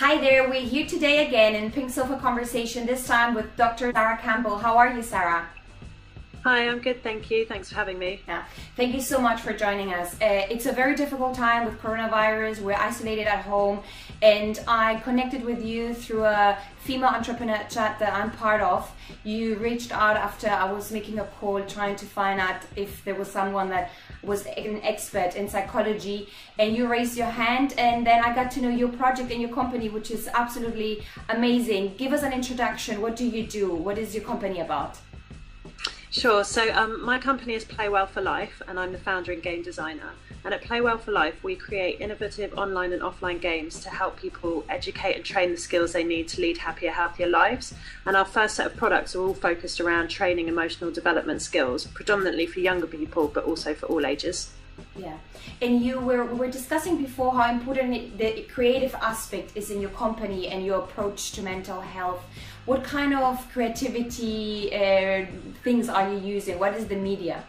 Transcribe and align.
Hi 0.00 0.16
there, 0.16 0.48
we're 0.48 0.62
here 0.62 0.86
today 0.86 1.26
again 1.26 1.54
in 1.54 1.70
Pink 1.70 1.90
Sofa 1.90 2.16
Conversation, 2.16 2.86
this 2.86 3.06
time 3.06 3.34
with 3.34 3.54
Dr. 3.56 3.92
Sarah 3.92 4.16
Campbell. 4.16 4.56
How 4.56 4.78
are 4.78 4.90
you, 4.90 5.02
Sarah? 5.02 5.46
Hi, 6.42 6.66
I'm 6.66 6.78
good, 6.78 7.02
thank 7.02 7.30
you. 7.30 7.44
Thanks 7.44 7.68
for 7.68 7.74
having 7.74 7.98
me. 7.98 8.22
Yeah, 8.26 8.44
thank 8.76 8.94
you 8.94 9.02
so 9.02 9.20
much 9.20 9.42
for 9.42 9.52
joining 9.52 9.92
us. 9.92 10.14
Uh, 10.14 10.46
it's 10.48 10.64
a 10.64 10.72
very 10.72 10.96
difficult 10.96 11.34
time 11.34 11.66
with 11.66 11.78
coronavirus. 11.82 12.62
We're 12.62 12.76
isolated 12.76 13.26
at 13.26 13.44
home, 13.44 13.80
and 14.22 14.58
I 14.66 14.94
connected 15.00 15.44
with 15.44 15.62
you 15.62 15.92
through 15.92 16.24
a 16.24 16.56
female 16.78 17.10
entrepreneur 17.10 17.60
chat 17.68 17.98
that 17.98 18.14
I'm 18.14 18.30
part 18.30 18.62
of. 18.62 18.90
You 19.22 19.56
reached 19.56 19.92
out 19.92 20.16
after 20.16 20.48
I 20.48 20.72
was 20.72 20.90
making 20.90 21.18
a 21.18 21.24
call 21.24 21.62
trying 21.64 21.96
to 21.96 22.06
find 22.06 22.40
out 22.40 22.62
if 22.74 23.04
there 23.04 23.16
was 23.16 23.30
someone 23.30 23.68
that 23.68 23.90
was 24.22 24.46
an 24.46 24.80
expert 24.82 25.34
in 25.36 25.48
psychology, 25.48 26.28
and 26.58 26.76
you 26.76 26.86
raised 26.86 27.16
your 27.16 27.26
hand, 27.26 27.74
and 27.78 28.06
then 28.06 28.22
I 28.22 28.34
got 28.34 28.50
to 28.52 28.60
know 28.60 28.68
your 28.68 28.88
project 28.88 29.30
and 29.30 29.40
your 29.40 29.50
company, 29.50 29.88
which 29.88 30.10
is 30.10 30.28
absolutely 30.28 31.04
amazing. 31.28 31.94
Give 31.96 32.12
us 32.12 32.22
an 32.22 32.32
introduction. 32.32 33.00
What 33.00 33.16
do 33.16 33.26
you 33.26 33.46
do? 33.46 33.74
What 33.74 33.98
is 33.98 34.14
your 34.14 34.24
company 34.24 34.60
about? 34.60 34.98
Sure. 36.10 36.42
So 36.42 36.72
um, 36.74 37.04
my 37.04 37.18
company 37.18 37.54
is 37.54 37.64
Play 37.64 37.88
Well 37.88 38.06
for 38.06 38.20
Life, 38.20 38.60
and 38.66 38.78
I'm 38.78 38.92
the 38.92 38.98
founder 38.98 39.32
and 39.32 39.42
game 39.42 39.62
designer. 39.62 40.10
And 40.44 40.54
at 40.54 40.62
Play 40.62 40.80
Well 40.80 40.96
for 40.96 41.12
Life, 41.12 41.42
we 41.44 41.54
create 41.54 42.00
innovative 42.00 42.56
online 42.56 42.92
and 42.92 43.02
offline 43.02 43.40
games 43.40 43.80
to 43.80 43.90
help 43.90 44.18
people 44.18 44.64
educate 44.68 45.16
and 45.16 45.24
train 45.24 45.50
the 45.50 45.58
skills 45.58 45.92
they 45.92 46.04
need 46.04 46.28
to 46.28 46.40
lead 46.40 46.58
happier, 46.58 46.92
healthier 46.92 47.26
lives. 47.26 47.74
And 48.06 48.16
our 48.16 48.24
first 48.24 48.56
set 48.56 48.66
of 48.66 48.76
products 48.76 49.14
are 49.14 49.20
all 49.20 49.34
focused 49.34 49.80
around 49.80 50.08
training 50.08 50.48
emotional 50.48 50.90
development 50.90 51.42
skills, 51.42 51.86
predominantly 51.86 52.46
for 52.46 52.60
younger 52.60 52.86
people, 52.86 53.28
but 53.28 53.44
also 53.44 53.74
for 53.74 53.86
all 53.86 54.06
ages. 54.06 54.50
Yeah, 54.96 55.18
and 55.60 55.82
you 55.82 56.00
were 56.00 56.24
we 56.24 56.38
were 56.38 56.50
discussing 56.50 56.96
before 57.02 57.32
how 57.32 57.52
important 57.52 58.16
the 58.16 58.42
creative 58.54 58.94
aspect 58.94 59.52
is 59.54 59.70
in 59.70 59.78
your 59.78 59.90
company 59.90 60.48
and 60.48 60.64
your 60.64 60.78
approach 60.78 61.32
to 61.32 61.42
mental 61.42 61.82
health. 61.82 62.24
What 62.64 62.82
kind 62.82 63.14
of 63.14 63.46
creativity 63.52 64.74
uh, 64.74 65.26
things 65.64 65.90
are 65.90 66.10
you 66.10 66.18
using? 66.18 66.58
What 66.58 66.74
is 66.74 66.86
the 66.86 66.96
media? 66.96 67.44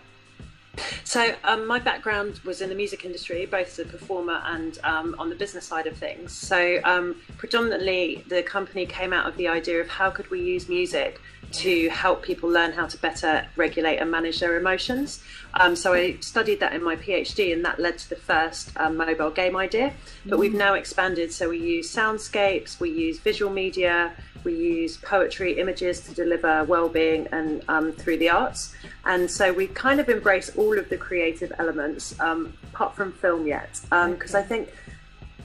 So 1.03 1.35
um, 1.43 1.67
my 1.67 1.79
background 1.79 2.39
was 2.45 2.61
in 2.61 2.69
the 2.69 2.75
music 2.75 3.03
industry, 3.03 3.45
both 3.45 3.67
as 3.67 3.79
a 3.79 3.85
performer 3.85 4.41
and 4.45 4.79
um, 4.83 5.15
on 5.19 5.29
the 5.29 5.35
business 5.35 5.65
side 5.65 5.87
of 5.87 5.97
things. 5.97 6.31
So 6.31 6.79
um, 6.83 7.17
predominantly, 7.37 8.23
the 8.29 8.43
company 8.43 8.85
came 8.85 9.11
out 9.11 9.27
of 9.27 9.35
the 9.37 9.47
idea 9.47 9.81
of 9.81 9.89
how 9.89 10.09
could 10.09 10.29
we 10.31 10.41
use 10.41 10.69
music 10.69 11.19
to 11.51 11.89
help 11.89 12.23
people 12.23 12.49
learn 12.49 12.71
how 12.71 12.87
to 12.87 12.97
better 12.97 13.45
regulate 13.57 13.97
and 13.97 14.09
manage 14.09 14.39
their 14.39 14.57
emotions. 14.57 15.21
Um, 15.53 15.75
so 15.75 15.93
I 15.93 16.17
studied 16.21 16.61
that 16.61 16.73
in 16.73 16.81
my 16.81 16.95
PhD, 16.95 17.51
and 17.51 17.65
that 17.65 17.77
led 17.77 17.97
to 17.97 18.09
the 18.09 18.15
first 18.15 18.71
um, 18.77 18.95
mobile 18.95 19.31
game 19.31 19.57
idea. 19.57 19.93
But 20.25 20.39
we've 20.39 20.53
now 20.53 20.75
expanded, 20.75 21.33
so 21.33 21.49
we 21.49 21.59
use 21.59 21.93
soundscapes, 21.93 22.79
we 22.79 22.89
use 22.89 23.19
visual 23.19 23.51
media, 23.51 24.13
we 24.43 24.55
use 24.55 24.97
poetry, 24.97 25.59
images 25.59 26.01
to 26.01 26.13
deliver 26.13 26.63
well-being 26.63 27.27
and 27.31 27.63
um, 27.67 27.91
through 27.91 28.17
the 28.17 28.29
arts. 28.29 28.73
And 29.05 29.29
so 29.29 29.51
we 29.53 29.67
kind 29.67 29.99
of 29.99 30.09
embrace 30.09 30.55
all 30.55 30.77
of 30.77 30.89
the 30.89 30.97
creative 30.97 31.51
elements, 31.59 32.19
um, 32.19 32.53
apart 32.73 32.95
from 32.95 33.11
film 33.13 33.47
yet, 33.47 33.79
because 33.83 34.35
um, 34.35 34.41
I 34.41 34.43
think 34.43 34.69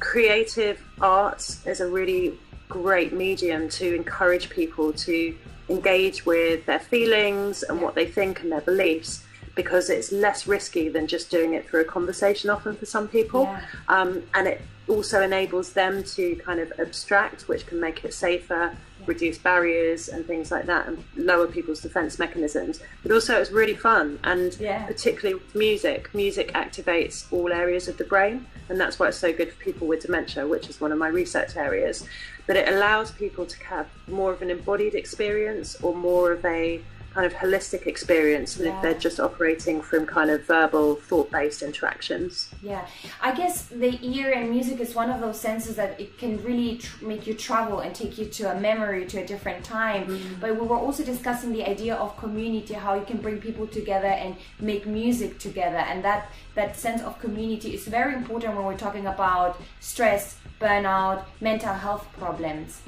creative 0.00 0.82
arts 1.00 1.66
is 1.66 1.80
a 1.80 1.88
really 1.88 2.38
great 2.68 3.12
medium 3.12 3.68
to 3.68 3.94
encourage 3.94 4.50
people 4.50 4.92
to 4.92 5.34
engage 5.68 6.26
with 6.26 6.64
their 6.66 6.78
feelings 6.78 7.62
and 7.62 7.80
what 7.80 7.94
they 7.94 8.06
think 8.06 8.40
and 8.40 8.52
their 8.52 8.60
beliefs 8.60 9.24
because 9.54 9.88
it's 9.88 10.12
less 10.12 10.46
risky 10.46 10.88
than 10.88 11.06
just 11.06 11.30
doing 11.30 11.54
it 11.54 11.68
through 11.68 11.80
a 11.80 11.84
conversation 11.84 12.50
often 12.50 12.76
for 12.76 12.86
some 12.86 13.08
people 13.08 13.44
yeah. 13.44 13.62
um, 13.88 14.22
and 14.34 14.46
it 14.46 14.60
also 14.88 15.20
enables 15.20 15.72
them 15.72 16.02
to 16.02 16.36
kind 16.36 16.60
of 16.60 16.72
abstract 16.78 17.48
which 17.48 17.66
can 17.66 17.80
make 17.80 18.04
it 18.04 18.14
safer 18.14 18.76
reduce 19.06 19.38
barriers 19.38 20.08
and 20.08 20.26
things 20.26 20.50
like 20.50 20.66
that 20.66 20.86
and 20.88 21.02
lower 21.16 21.46
people's 21.46 21.80
defense 21.80 22.18
mechanisms. 22.18 22.80
But 23.02 23.12
also 23.12 23.40
it's 23.40 23.50
really 23.50 23.74
fun 23.74 24.18
and 24.24 24.56
yeah. 24.58 24.84
particularly 24.86 25.34
with 25.34 25.54
music 25.54 26.12
music 26.14 26.52
activates 26.52 27.30
all 27.32 27.52
areas 27.52 27.88
of 27.88 27.98
the 27.98 28.04
brain 28.04 28.46
and 28.68 28.80
that's 28.80 28.98
why 28.98 29.08
it's 29.08 29.18
so 29.18 29.32
good 29.32 29.52
for 29.52 29.62
people 29.62 29.86
with 29.86 30.02
dementia 30.02 30.46
which 30.46 30.68
is 30.68 30.80
one 30.80 30.92
of 30.92 30.98
my 30.98 31.08
research 31.08 31.56
areas. 31.56 32.06
But 32.46 32.56
it 32.56 32.68
allows 32.68 33.10
people 33.10 33.46
to 33.46 33.64
have 33.64 33.88
more 34.06 34.32
of 34.32 34.42
an 34.42 34.50
embodied 34.50 34.94
experience 34.94 35.76
or 35.82 35.94
more 35.94 36.32
of 36.32 36.44
a 36.44 36.80
kind 37.16 37.26
of 37.32 37.32
holistic 37.32 37.86
experience 37.86 38.56
than 38.56 38.66
yeah. 38.66 38.76
if 38.76 38.82
they're 38.82 39.02
just 39.08 39.18
operating 39.18 39.80
from 39.80 40.04
kind 40.04 40.30
of 40.30 40.44
verbal, 40.44 40.96
thought 40.96 41.30
based 41.30 41.62
interactions. 41.62 42.50
Yeah, 42.62 42.86
I 43.22 43.34
guess 43.34 43.62
the 43.84 43.98
ear 44.06 44.32
and 44.32 44.50
music 44.50 44.80
is 44.80 44.94
one 44.94 45.08
of 45.10 45.22
those 45.22 45.40
senses 45.40 45.76
that 45.76 45.98
it 45.98 46.18
can 46.18 46.32
really 46.44 46.76
tr- 46.76 47.06
make 47.06 47.26
you 47.26 47.32
travel 47.32 47.80
and 47.80 47.94
take 47.94 48.18
you 48.18 48.26
to 48.26 48.42
a 48.54 48.60
memory, 48.60 49.06
to 49.06 49.22
a 49.22 49.26
different 49.26 49.64
time. 49.64 50.02
Mm-hmm. 50.06 50.40
But 50.40 50.60
we 50.60 50.66
were 50.66 50.76
also 50.76 51.02
discussing 51.04 51.52
the 51.52 51.64
idea 51.74 51.94
of 51.94 52.18
community, 52.18 52.74
how 52.74 52.92
you 53.00 53.06
can 53.06 53.16
bring 53.16 53.38
people 53.38 53.66
together 53.66 54.12
and 54.24 54.36
make 54.60 54.84
music 54.86 55.38
together. 55.38 55.82
And 55.90 56.04
that, 56.04 56.30
that 56.54 56.76
sense 56.76 57.00
of 57.00 57.18
community 57.18 57.72
is 57.72 57.88
very 57.88 58.12
important 58.12 58.54
when 58.56 58.66
we're 58.66 58.76
talking 58.76 59.06
about 59.06 59.58
stress, 59.80 60.36
burnout, 60.60 61.24
mental 61.40 61.72
health 61.72 62.06
problems. 62.18 62.82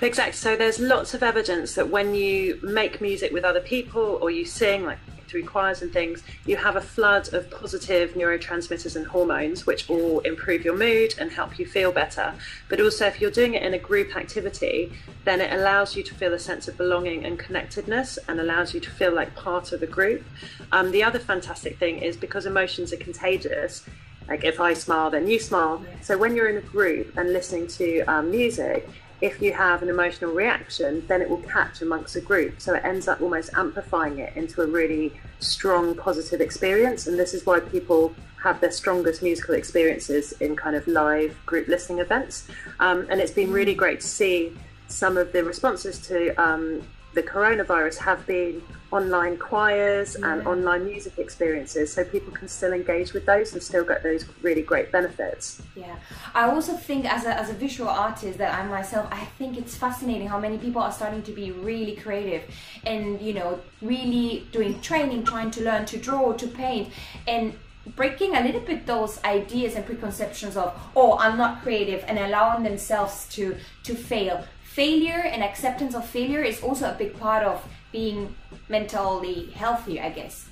Exactly. 0.00 0.32
So 0.32 0.56
there's 0.56 0.78
lots 0.78 1.14
of 1.14 1.22
evidence 1.22 1.74
that 1.74 1.88
when 1.88 2.14
you 2.14 2.58
make 2.62 3.00
music 3.00 3.32
with 3.32 3.44
other 3.44 3.60
people 3.60 4.18
or 4.20 4.30
you 4.30 4.44
sing, 4.44 4.84
like 4.84 4.98
through 5.28 5.44
choirs 5.44 5.82
and 5.82 5.92
things, 5.92 6.22
you 6.46 6.56
have 6.56 6.76
a 6.76 6.80
flood 6.80 7.32
of 7.34 7.50
positive 7.50 8.14
neurotransmitters 8.14 8.94
and 8.94 9.06
hormones, 9.06 9.66
which 9.66 9.90
all 9.90 10.20
improve 10.20 10.64
your 10.64 10.76
mood 10.76 11.14
and 11.18 11.32
help 11.32 11.58
you 11.58 11.66
feel 11.66 11.90
better. 11.90 12.34
But 12.68 12.80
also, 12.80 13.06
if 13.06 13.20
you're 13.20 13.32
doing 13.32 13.54
it 13.54 13.62
in 13.62 13.74
a 13.74 13.78
group 13.78 14.14
activity, 14.16 14.92
then 15.24 15.40
it 15.40 15.52
allows 15.52 15.96
you 15.96 16.02
to 16.04 16.14
feel 16.14 16.32
a 16.34 16.38
sense 16.38 16.68
of 16.68 16.76
belonging 16.76 17.24
and 17.24 17.36
connectedness 17.36 18.18
and 18.28 18.38
allows 18.38 18.74
you 18.74 18.80
to 18.80 18.90
feel 18.90 19.12
like 19.12 19.34
part 19.34 19.72
of 19.72 19.82
a 19.82 19.86
group. 19.88 20.22
Um, 20.70 20.92
the 20.92 21.02
other 21.02 21.18
fantastic 21.18 21.78
thing 21.78 21.98
is 21.98 22.16
because 22.16 22.46
emotions 22.46 22.92
are 22.92 22.98
contagious, 22.98 23.84
like 24.28 24.44
if 24.44 24.60
I 24.60 24.72
smile, 24.74 25.10
then 25.10 25.26
you 25.26 25.38
smile. 25.38 25.84
So 26.00 26.16
when 26.16 26.34
you're 26.34 26.48
in 26.48 26.56
a 26.56 26.66
group 26.66 27.16
and 27.16 27.32
listening 27.32 27.66
to 27.68 28.00
um, 28.02 28.30
music, 28.30 28.88
if 29.24 29.40
you 29.40 29.54
have 29.54 29.82
an 29.82 29.88
emotional 29.88 30.32
reaction, 30.34 31.02
then 31.08 31.22
it 31.22 31.30
will 31.30 31.44
catch 31.56 31.80
amongst 31.80 32.14
a 32.14 32.20
group. 32.20 32.60
So 32.60 32.74
it 32.74 32.84
ends 32.84 33.08
up 33.08 33.22
almost 33.22 33.48
amplifying 33.54 34.18
it 34.18 34.36
into 34.36 34.60
a 34.60 34.66
really 34.66 35.14
strong 35.38 35.94
positive 35.94 36.42
experience. 36.42 37.06
And 37.06 37.18
this 37.18 37.32
is 37.32 37.46
why 37.46 37.60
people 37.60 38.14
have 38.42 38.60
their 38.60 38.70
strongest 38.70 39.22
musical 39.22 39.54
experiences 39.54 40.32
in 40.32 40.54
kind 40.54 40.76
of 40.76 40.86
live 40.86 41.34
group 41.46 41.68
listening 41.68 42.00
events. 42.00 42.48
Um, 42.80 43.06
and 43.08 43.18
it's 43.18 43.32
been 43.32 43.50
really 43.50 43.74
great 43.74 44.00
to 44.00 44.06
see 44.06 44.54
some 44.88 45.16
of 45.16 45.32
the 45.32 45.42
responses 45.42 45.98
to 46.08 46.34
um, 46.34 46.82
the 47.14 47.22
coronavirus 47.22 47.96
have 48.00 48.26
been 48.26 48.62
online 48.94 49.36
choirs 49.36 50.16
yeah. 50.18 50.32
and 50.32 50.46
online 50.46 50.84
music 50.84 51.18
experiences 51.18 51.92
so 51.92 52.04
people 52.04 52.32
can 52.32 52.48
still 52.48 52.72
engage 52.72 53.12
with 53.12 53.26
those 53.26 53.52
and 53.52 53.62
still 53.62 53.84
get 53.84 54.02
those 54.02 54.24
really 54.42 54.62
great 54.62 54.92
benefits. 54.92 55.60
Yeah. 55.74 55.96
I 56.34 56.48
also 56.50 56.72
think 56.74 57.04
as 57.12 57.24
a, 57.24 57.34
as 57.34 57.50
a 57.50 57.54
visual 57.54 57.90
artist 57.90 58.38
that 58.38 58.52
i 58.58 58.66
myself 58.66 59.06
i 59.10 59.24
think 59.38 59.56
it's 59.58 59.74
fascinating 59.74 60.28
how 60.28 60.38
many 60.38 60.58
people 60.58 60.80
are 60.82 60.92
starting 60.92 61.22
to 61.22 61.32
be 61.32 61.50
really 61.50 61.96
creative 61.96 62.42
and 62.84 63.20
you 63.20 63.34
know 63.34 63.60
really 63.82 64.46
doing 64.52 64.80
training 64.80 65.24
trying 65.24 65.50
to 65.50 65.62
learn 65.62 65.84
to 65.86 65.96
draw 65.98 66.32
to 66.32 66.46
paint 66.46 66.88
and 67.26 67.54
breaking 67.96 68.34
a 68.34 68.40
little 68.40 68.60
bit 68.60 68.86
those 68.86 69.22
ideas 69.24 69.74
and 69.74 69.84
preconceptions 69.84 70.56
of 70.56 70.68
oh 70.96 71.18
i'm 71.18 71.36
not 71.36 71.62
creative 71.62 72.02
and 72.08 72.18
allowing 72.18 72.62
themselves 72.62 73.26
to 73.28 73.56
to 73.84 73.94
fail. 73.94 74.44
Failure 74.62 75.22
and 75.32 75.42
acceptance 75.44 75.94
of 75.94 76.04
failure 76.04 76.42
is 76.42 76.60
also 76.62 76.90
a 76.90 76.94
big 76.94 77.16
part 77.18 77.44
of 77.44 77.64
being 77.94 78.34
mentally 78.68 79.46
healthy, 79.54 80.00
I 80.00 80.10
guess. 80.10 80.48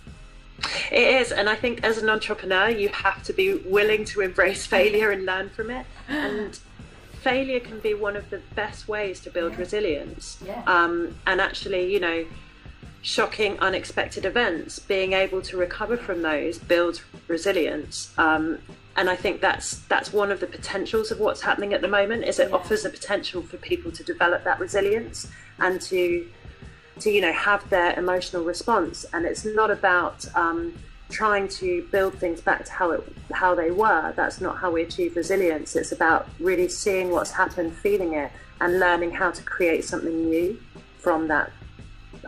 It 0.93 1.21
is, 1.21 1.33
and 1.33 1.49
I 1.49 1.57
think 1.57 1.83
as 1.83 1.99
an 1.99 2.09
entrepreneur, 2.09 2.69
you 2.69 2.89
have 2.91 3.21
to 3.25 3.33
be 3.33 3.55
willing 3.55 4.05
to 4.07 4.21
embrace 4.21 4.65
failure 4.65 5.11
and 5.11 5.27
learn 5.27 5.51
from 5.51 5.69
it. 5.71 5.85
And 6.09 6.59
failure 7.21 7.59
can 7.59 7.81
be 7.81 7.95
one 7.95 8.17
of 8.17 8.31
the 8.31 8.41
best 8.55 8.87
ways 8.87 9.19
to 9.21 9.31
build 9.31 9.53
yeah. 9.53 9.59
resilience. 9.59 10.39
Yeah. 10.47 10.63
Um, 10.67 11.17
and 11.27 11.41
actually, 11.41 11.93
you 11.93 11.99
know, 11.99 12.25
shocking, 13.03 13.59
unexpected 13.59 14.25
events, 14.25 14.79
being 14.79 15.13
able 15.13 15.43
to 15.43 15.57
recover 15.57 15.97
from 15.97 16.23
those 16.23 16.59
builds 16.59 17.03
resilience. 17.27 18.15
Um, 18.19 18.59
and 18.95 19.11
I 19.11 19.17
think 19.17 19.41
that's 19.41 19.79
that's 19.93 20.13
one 20.13 20.31
of 20.31 20.39
the 20.39 20.47
potentials 20.47 21.11
of 21.11 21.19
what's 21.19 21.41
happening 21.41 21.73
at 21.75 21.81
the 21.81 21.89
moment. 21.89 22.23
Is 22.25 22.39
it 22.39 22.51
yeah. 22.51 22.57
offers 22.57 22.85
the 22.85 22.91
potential 22.91 23.43
for 23.43 23.57
people 23.57 23.91
to 23.91 24.05
develop 24.05 24.45
that 24.45 24.61
resilience 24.61 25.29
and 25.59 25.81
to 25.81 26.29
to 27.03 27.11
you 27.11 27.21
know 27.21 27.33
have 27.33 27.69
their 27.71 27.99
emotional 27.99 28.45
response. 28.45 29.05
And 29.13 29.25
it's 29.25 29.45
not 29.45 29.71
about 29.71 30.27
um, 30.37 30.75
trying 31.11 31.49
to 31.49 31.87
build 31.93 32.15
things 32.15 32.41
back 32.41 32.65
to 32.65 32.73
how 32.73 32.91
it 32.93 33.17
how 33.33 33.55
they 33.55 33.71
were. 33.71 34.13
That's 34.17 34.41
not 34.41 34.59
how 34.59 34.71
we 34.71 34.83
achieve 34.83 35.17
resilience. 35.17 35.77
It's 35.77 35.93
about 35.93 36.29
really 36.41 36.69
seeing 36.69 37.11
what's 37.11 37.33
happened, 37.33 37.75
feeling 37.75 38.15
it, 38.15 38.31
and 38.61 38.79
learning 38.79 39.13
how 39.13 39.31
to 39.31 39.43
create 39.43 39.85
something 39.85 40.29
new 40.29 40.61
from 40.99 41.29
that 41.29 41.51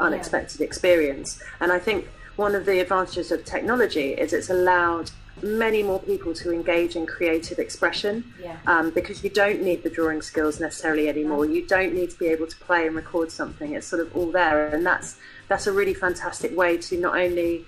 unexpected 0.00 0.60
yeah. 0.60 0.66
experience. 0.66 1.42
And 1.60 1.70
I 1.72 1.78
think 1.78 2.08
one 2.36 2.54
of 2.54 2.66
the 2.66 2.80
advantages 2.80 3.30
of 3.30 3.44
technology 3.44 4.12
is 4.12 4.32
it's 4.32 4.50
allowed 4.50 5.10
many 5.42 5.82
more 5.82 5.98
people 6.00 6.32
to 6.34 6.52
engage 6.52 6.96
in 6.96 7.06
creative 7.06 7.58
expression 7.58 8.32
Yeah. 8.42 8.56
um, 8.66 8.90
because 8.90 9.22
you 9.24 9.30
don't 9.30 9.62
need 9.62 9.82
the 9.82 9.90
drawing 9.90 10.22
skills 10.22 10.60
necessarily 10.60 11.08
anymore. 11.08 11.44
You 11.44 11.66
don't 11.66 11.92
need 11.92 12.10
to 12.10 12.18
be 12.18 12.28
able 12.28 12.46
to 12.46 12.56
play 12.56 12.86
and 12.86 12.94
record 12.96 13.30
something. 13.30 13.74
It's 13.74 13.86
sort 13.86 14.00
of 14.00 14.16
all 14.16 14.30
there, 14.30 14.68
and 14.68 14.86
that's 14.86 15.16
that's 15.48 15.66
a 15.66 15.72
really 15.72 15.94
fantastic 15.94 16.56
way 16.56 16.76
to 16.78 16.98
not 16.98 17.16
only 17.18 17.66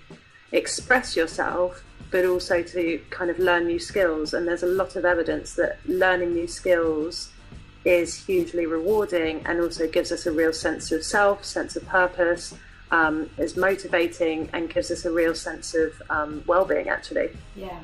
express 0.53 1.17
yourself 1.17 1.83
but 2.11 2.25
also 2.25 2.63
to 2.63 3.01
kind 3.11 3.31
of 3.31 3.39
learn 3.39 3.67
new 3.67 3.81
skills. 3.81 4.33
And 4.33 4.47
there's 4.47 4.63
a 4.63 4.67
lot 4.69 4.95
of 4.97 5.05
evidence 5.05 5.55
that 5.55 5.79
learning 5.87 6.35
new 6.35 6.47
skills 6.47 7.31
is 7.85 8.25
hugely 8.27 8.65
rewarding 8.65 9.43
and 9.45 9.61
also 9.61 9.89
gives 9.89 10.13
us 10.13 10.25
a 10.25 10.33
real 10.33 10.53
sense 10.53 10.93
of 10.93 11.05
self, 11.05 11.45
sense 11.45 11.75
of 11.77 11.85
purpose. 11.87 12.55
Um, 12.93 13.29
is 13.37 13.57
motivating 13.57 14.49
and 14.53 14.73
gives 14.73 14.93
us 14.93 15.05
a 15.05 15.11
real 15.11 15.35
sense 15.35 15.75
of 15.75 16.01
um, 16.09 16.45
well-being 16.47 16.89
actually 16.89 17.31
Yeah. 17.57 17.81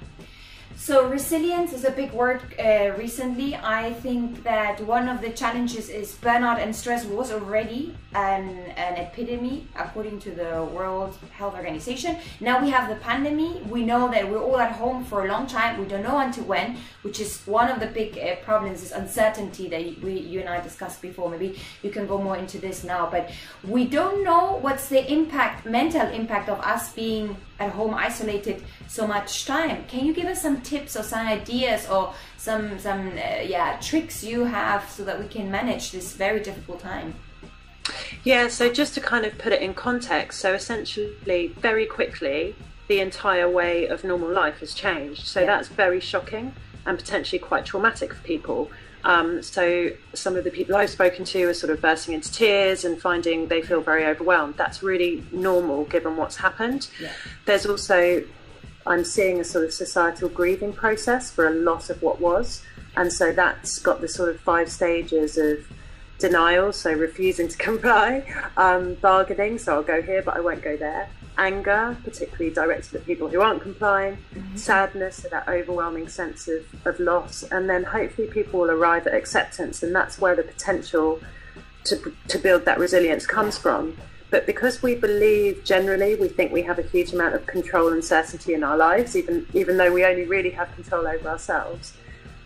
So 0.76 1.08
resilience 1.08 1.72
is 1.72 1.84
a 1.84 1.90
big 1.90 2.12
word 2.12 2.40
uh, 2.58 2.92
recently. 2.98 3.54
I 3.54 3.92
think 3.92 4.42
that 4.42 4.80
one 4.84 5.08
of 5.08 5.20
the 5.20 5.30
challenges 5.30 5.88
is 5.88 6.14
burnout 6.14 6.58
and 6.58 6.74
stress 6.74 7.04
was 7.04 7.30
already 7.30 7.96
an, 8.14 8.58
an 8.76 8.96
epidemic 8.96 9.62
according 9.76 10.18
to 10.20 10.30
the 10.32 10.64
World 10.64 11.16
Health 11.30 11.54
Organization. 11.54 12.16
Now 12.40 12.60
we 12.60 12.70
have 12.70 12.88
the 12.88 12.96
pandemic. 12.96 13.64
We 13.70 13.84
know 13.84 14.10
that 14.10 14.28
we're 14.28 14.42
all 14.42 14.58
at 14.58 14.72
home 14.72 15.04
for 15.04 15.24
a 15.24 15.28
long 15.28 15.46
time. 15.46 15.78
We 15.78 15.86
don't 15.86 16.02
know 16.02 16.18
until 16.18 16.44
when, 16.44 16.76
which 17.02 17.20
is 17.20 17.40
one 17.46 17.68
of 17.68 17.78
the 17.78 17.86
big 17.86 18.18
uh, 18.18 18.36
problems 18.44 18.82
is 18.82 18.92
uncertainty 18.92 19.68
that 19.68 20.02
we, 20.02 20.18
you 20.18 20.40
and 20.40 20.48
I 20.48 20.60
discussed 20.60 21.00
before. 21.00 21.30
Maybe 21.30 21.58
you 21.82 21.90
can 21.90 22.06
go 22.06 22.18
more 22.18 22.36
into 22.36 22.58
this 22.58 22.82
now, 22.82 23.08
but 23.10 23.30
we 23.62 23.86
don't 23.86 24.24
know 24.24 24.58
what's 24.60 24.88
the 24.88 25.10
impact, 25.10 25.64
mental 25.64 26.08
impact 26.08 26.48
of 26.48 26.60
us 26.60 26.92
being 26.92 27.36
at 27.62 27.72
home 27.72 27.94
isolated 27.94 28.62
so 28.88 29.06
much 29.06 29.46
time. 29.46 29.84
Can 29.86 30.04
you 30.06 30.12
give 30.12 30.26
us 30.26 30.42
some 30.42 30.60
tips 30.60 30.96
or 30.96 31.02
some 31.02 31.26
ideas 31.26 31.88
or 31.88 32.14
some 32.36 32.78
some 32.78 33.08
uh, 33.08 33.42
yeah 33.54 33.78
tricks 33.80 34.24
you 34.24 34.44
have 34.44 34.88
so 34.90 35.04
that 35.04 35.18
we 35.18 35.28
can 35.28 35.50
manage 35.50 35.92
this 35.92 36.14
very 36.14 36.40
difficult 36.40 36.80
time? 36.80 37.14
Yeah, 38.24 38.48
so 38.48 38.72
just 38.72 38.94
to 38.94 39.00
kind 39.00 39.24
of 39.24 39.36
put 39.38 39.52
it 39.52 39.60
in 39.60 39.74
context, 39.74 40.40
so 40.40 40.54
essentially, 40.54 41.48
very 41.60 41.86
quickly, 41.86 42.54
the 42.88 43.00
entire 43.00 43.48
way 43.50 43.86
of 43.86 44.04
normal 44.04 44.30
life 44.30 44.58
has 44.60 44.74
changed. 44.74 45.26
So 45.26 45.40
Yeah. 45.40 45.46
that's 45.46 45.68
very 45.68 45.98
shocking 46.00 46.54
and 46.86 46.98
potentially 46.98 47.38
quite 47.40 47.64
traumatic 47.64 48.12
for 48.14 48.22
people. 48.22 48.70
Um, 49.04 49.42
so 49.42 49.90
some 50.14 50.36
of 50.36 50.44
the 50.44 50.50
people 50.50 50.76
I've 50.76 50.90
spoken 50.90 51.24
to 51.26 51.44
are 51.44 51.54
sort 51.54 51.72
of 51.72 51.80
bursting 51.80 52.14
into 52.14 52.32
tears 52.32 52.84
and 52.84 53.00
finding 53.00 53.48
they 53.48 53.62
feel 53.62 53.80
very 53.80 54.06
overwhelmed. 54.06 54.56
That's 54.56 54.82
really 54.82 55.24
normal 55.32 55.84
given 55.86 56.16
what's 56.16 56.36
happened. 56.36 56.88
Yeah. 57.00 57.12
There's 57.44 57.66
also 57.66 58.24
I'm 58.86 59.04
seeing 59.04 59.40
a 59.40 59.44
sort 59.44 59.64
of 59.64 59.72
societal 59.72 60.28
grieving 60.28 60.72
process 60.72 61.30
for 61.30 61.46
a 61.46 61.52
lot 61.52 61.90
of 61.90 62.02
what 62.02 62.20
was. 62.20 62.62
And 62.96 63.12
so 63.12 63.32
that's 63.32 63.78
got 63.78 64.00
the 64.00 64.08
sort 64.08 64.28
of 64.28 64.40
five 64.40 64.70
stages 64.70 65.38
of 65.38 65.66
denial, 66.18 66.72
so 66.72 66.92
refusing 66.92 67.48
to 67.48 67.56
comply, 67.70 68.24
um, 68.56 68.94
bargaining, 68.94 69.58
so 69.58 69.74
I'll 69.74 69.82
go 69.82 70.02
here 70.02 70.22
but 70.22 70.36
I 70.36 70.40
won't 70.40 70.62
go 70.62 70.76
there, 70.76 71.08
anger, 71.38 71.96
particularly 72.04 72.52
directed 72.52 72.94
at 72.96 73.06
people 73.06 73.28
who 73.28 73.40
aren't 73.40 73.62
complying, 73.62 74.18
mm-hmm. 74.34 74.56
sadness, 74.56 75.22
so 75.22 75.28
that 75.28 75.48
overwhelming 75.48 76.08
sense 76.08 76.48
of, 76.48 76.64
of 76.84 76.98
loss, 77.00 77.42
and 77.44 77.68
then 77.68 77.84
hopefully 77.84 78.28
people 78.28 78.60
will 78.60 78.70
arrive 78.70 79.06
at 79.06 79.14
acceptance, 79.14 79.82
and 79.82 79.94
that's 79.94 80.18
where 80.18 80.36
the 80.36 80.42
potential 80.42 81.20
to, 81.84 82.14
to 82.28 82.38
build 82.38 82.64
that 82.64 82.78
resilience 82.78 83.26
comes 83.26 83.58
from. 83.58 83.96
But 84.30 84.46
because 84.46 84.82
we 84.82 84.94
believe 84.94 85.62
generally, 85.62 86.14
we 86.14 86.28
think 86.28 86.52
we 86.52 86.62
have 86.62 86.78
a 86.78 86.82
huge 86.82 87.12
amount 87.12 87.34
of 87.34 87.46
control 87.46 87.92
and 87.92 88.02
certainty 88.02 88.54
in 88.54 88.64
our 88.64 88.78
lives, 88.78 89.14
even 89.14 89.46
even 89.52 89.76
though 89.76 89.92
we 89.92 90.06
only 90.06 90.24
really 90.24 90.50
have 90.50 90.74
control 90.74 91.06
over 91.06 91.28
ourselves. 91.28 91.92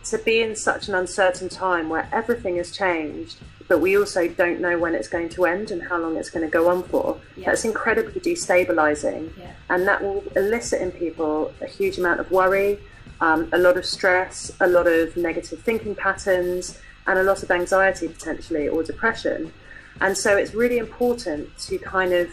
To 0.06 0.18
be 0.18 0.40
in 0.40 0.56
such 0.56 0.88
an 0.88 0.96
uncertain 0.96 1.48
time 1.48 1.88
where 1.88 2.08
everything 2.12 2.56
has 2.56 2.76
changed, 2.76 3.38
but 3.68 3.80
we 3.80 3.96
also 3.96 4.28
don't 4.28 4.60
know 4.60 4.78
when 4.78 4.94
it's 4.94 5.08
going 5.08 5.28
to 5.30 5.44
end 5.44 5.70
and 5.70 5.82
how 5.82 5.98
long 5.98 6.16
it's 6.16 6.30
going 6.30 6.44
to 6.44 6.50
go 6.50 6.68
on 6.68 6.82
for, 6.84 7.18
Yeah. 7.36 7.46
that's 7.46 7.64
incredibly 7.64 8.20
destabilizing. 8.20 9.30
Yeah. 9.38 9.52
And 9.68 9.86
that 9.88 10.02
will 10.02 10.22
elicit 10.36 10.80
in 10.80 10.92
people 10.92 11.52
a 11.60 11.66
huge 11.66 11.98
amount 11.98 12.20
of 12.20 12.30
worry, 12.30 12.78
um, 13.20 13.48
a 13.52 13.58
lot 13.58 13.76
of 13.76 13.84
stress, 13.84 14.52
a 14.60 14.68
lot 14.68 14.86
of 14.86 15.16
negative 15.16 15.60
thinking 15.62 15.94
patterns, 15.94 16.78
and 17.06 17.18
a 17.18 17.22
lot 17.22 17.42
of 17.42 17.50
anxiety 17.50 18.08
potentially 18.08 18.68
or 18.68 18.82
depression. 18.82 19.52
And 20.00 20.16
so 20.16 20.36
it's 20.36 20.54
really 20.54 20.78
important 20.78 21.56
to 21.58 21.78
kind 21.78 22.12
of 22.12 22.30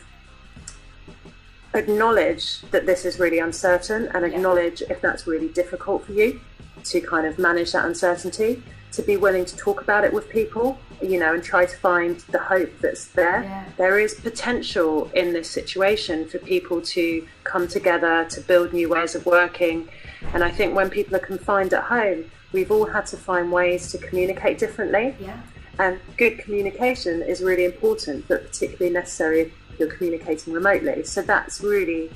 acknowledge 1.74 2.62
that 2.72 2.86
this 2.86 3.06
is 3.06 3.20
really 3.20 3.40
uncertain 3.40 4.08
and 4.14 4.26
acknowledge 4.26 4.82
if 4.90 5.02
that's 5.02 5.26
really 5.26 5.48
difficult 5.50 6.06
for 6.06 6.14
you 6.14 6.40
to 6.84 7.02
kind 7.02 7.26
of 7.26 7.40
manage 7.40 7.72
that 7.72 7.86
uncertainty, 7.86 8.62
to 8.94 9.02
be 9.02 9.18
willing 9.18 9.46
to 9.46 9.56
talk 9.58 9.82
about 9.82 10.04
it 10.04 10.14
with 10.14 10.30
people, 10.30 10.78
you 11.02 11.20
know, 11.20 11.34
and 11.34 11.44
try 11.44 11.66
to 11.66 11.78
find 11.78 12.18
the 12.32 12.40
hope 12.40 12.72
that's 12.80 13.08
there. 13.08 13.44
Yeah. 13.44 13.66
There 13.78 14.00
is 14.00 14.14
potential 14.14 15.10
in 15.14 15.34
this 15.34 15.50
situation 15.50 16.28
for 16.28 16.38
people 16.38 16.82
to 16.82 17.28
come 17.44 17.68
together, 17.68 18.26
to 18.30 18.42
build 18.42 18.72
new 18.72 18.90
ways 18.90 19.16
of 19.16 19.26
working. 19.26 19.90
And 20.34 20.44
I 20.44 20.52
think 20.52 20.76
when 20.76 20.90
people 20.90 21.16
are 21.16 21.26
confined 21.26 21.74
at 21.74 21.84
home, 21.84 22.26
we've 22.52 22.72
all 22.72 22.86
had 22.86 23.06
to 23.08 23.18
find 23.18 23.52
ways 23.52 23.92
to 23.92 23.98
communicate 23.98 24.60
differently. 24.60 25.16
Yeah. 25.20 25.42
And 25.80 26.00
good 26.18 26.38
communication 26.38 27.24
is 27.24 27.42
really 27.42 27.66
important, 27.66 28.28
but 28.28 28.46
particularly 28.46 28.94
necessary 28.94 29.42
if 29.42 29.52
you're 29.80 29.92
communicating 29.92 30.54
remotely. 30.54 31.04
So 31.04 31.24
that's 31.24 31.62
really 31.62 32.12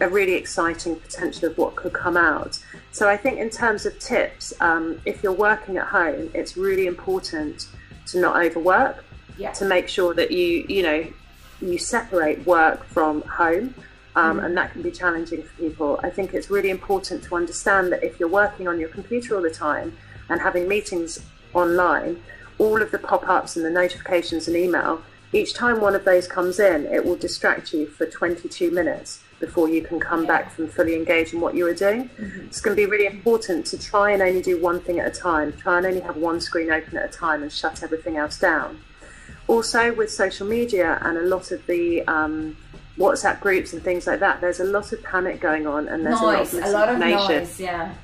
a 0.00 0.08
really 0.08 0.34
exciting 0.34 0.96
potential 0.96 1.48
of 1.48 1.56
what 1.56 1.76
could 1.76 1.92
come 1.92 2.16
out. 2.16 2.58
So 2.90 3.08
I 3.08 3.16
think 3.16 3.38
in 3.38 3.50
terms 3.50 3.86
of 3.86 3.98
tips, 3.98 4.52
um, 4.60 5.00
if 5.04 5.22
you're 5.22 5.32
working 5.32 5.76
at 5.76 5.86
home, 5.86 6.30
it's 6.34 6.56
really 6.56 6.86
important 6.86 7.68
to 8.06 8.18
not 8.18 8.36
overwork, 8.44 9.04
Yeah. 9.36 9.52
to 9.52 9.64
make 9.64 9.88
sure 9.88 10.14
that 10.14 10.30
you, 10.30 10.64
you 10.68 10.82
know, 10.82 11.06
you 11.60 11.78
separate 11.78 12.44
work 12.46 12.84
from 12.86 13.22
home. 13.22 13.74
Um, 14.16 14.38
And 14.38 14.56
that 14.56 14.70
can 14.72 14.82
be 14.82 14.92
challenging 14.92 15.42
for 15.42 15.52
people. 15.60 16.00
I 16.04 16.10
think 16.10 16.34
it's 16.34 16.48
really 16.48 16.70
important 16.70 17.24
to 17.24 17.34
understand 17.34 17.90
that 17.92 18.04
if 18.04 18.20
you're 18.20 18.28
working 18.28 18.68
on 18.68 18.78
your 18.78 18.88
computer 18.88 19.34
all 19.34 19.42
the 19.42 19.50
time 19.50 19.96
and 20.28 20.40
having 20.40 20.68
meetings 20.68 21.18
online, 21.52 22.22
all 22.58 22.80
of 22.80 22.92
the 22.92 22.98
pop 22.98 23.28
ups 23.28 23.56
and 23.56 23.64
the 23.64 23.70
notifications 23.70 24.46
and 24.46 24.56
email, 24.56 25.02
each 25.32 25.52
time 25.52 25.80
one 25.80 25.96
of 25.96 26.04
those 26.04 26.28
comes 26.28 26.60
in, 26.60 26.86
it 26.86 27.04
will 27.04 27.16
distract 27.16 27.72
you 27.72 27.86
for 27.86 28.06
22 28.06 28.70
minutes 28.70 29.18
before 29.44 29.68
you 29.68 29.82
can 29.82 29.98
come 30.00 30.26
back 30.26 30.50
from 30.50 30.68
fully 30.68 30.94
engaged 30.94 31.34
in 31.34 31.40
what 31.40 31.54
you 31.54 31.64
were 31.64 31.74
doing. 31.74 32.08
It's 32.46 32.60
going 32.60 32.76
to 32.76 32.82
be 32.82 32.90
really 32.90 33.06
important 33.06 33.66
to 33.66 33.78
try 33.78 34.12
and 34.12 34.22
only 34.22 34.42
do 34.42 34.60
one 34.60 34.80
thing 34.80 34.98
at 35.00 35.06
a 35.06 35.10
time, 35.10 35.52
try 35.52 35.78
and 35.78 35.86
only 35.86 36.00
have 36.00 36.16
one 36.16 36.40
screen 36.40 36.70
open 36.70 36.96
at 36.96 37.04
a 37.04 37.12
time 37.12 37.42
and 37.42 37.52
shut 37.52 37.82
everything 37.82 38.16
else 38.16 38.38
down. 38.38 38.80
Also, 39.46 39.94
with 39.94 40.10
social 40.10 40.46
media 40.46 40.98
and 41.02 41.18
a 41.18 41.22
lot 41.22 41.50
of 41.52 41.64
the 41.66 42.02
um, 42.06 42.56
WhatsApp 42.96 43.40
groups 43.40 43.72
and 43.72 43.82
things 43.82 44.06
like 44.06 44.20
that, 44.20 44.40
there's 44.40 44.60
a 44.60 44.64
lot 44.64 44.92
of 44.92 45.02
panic 45.02 45.40
going 45.40 45.66
on 45.66 45.88
and 45.88 46.06
there's 46.06 46.20
Noise, 46.20 46.54
a 46.54 46.60
lot 46.70 46.88
a 46.88 46.94
of 46.94 46.98
lot 46.98 47.30
of 47.30 47.40
noise. 47.40 47.60
Yeah. 47.60 47.94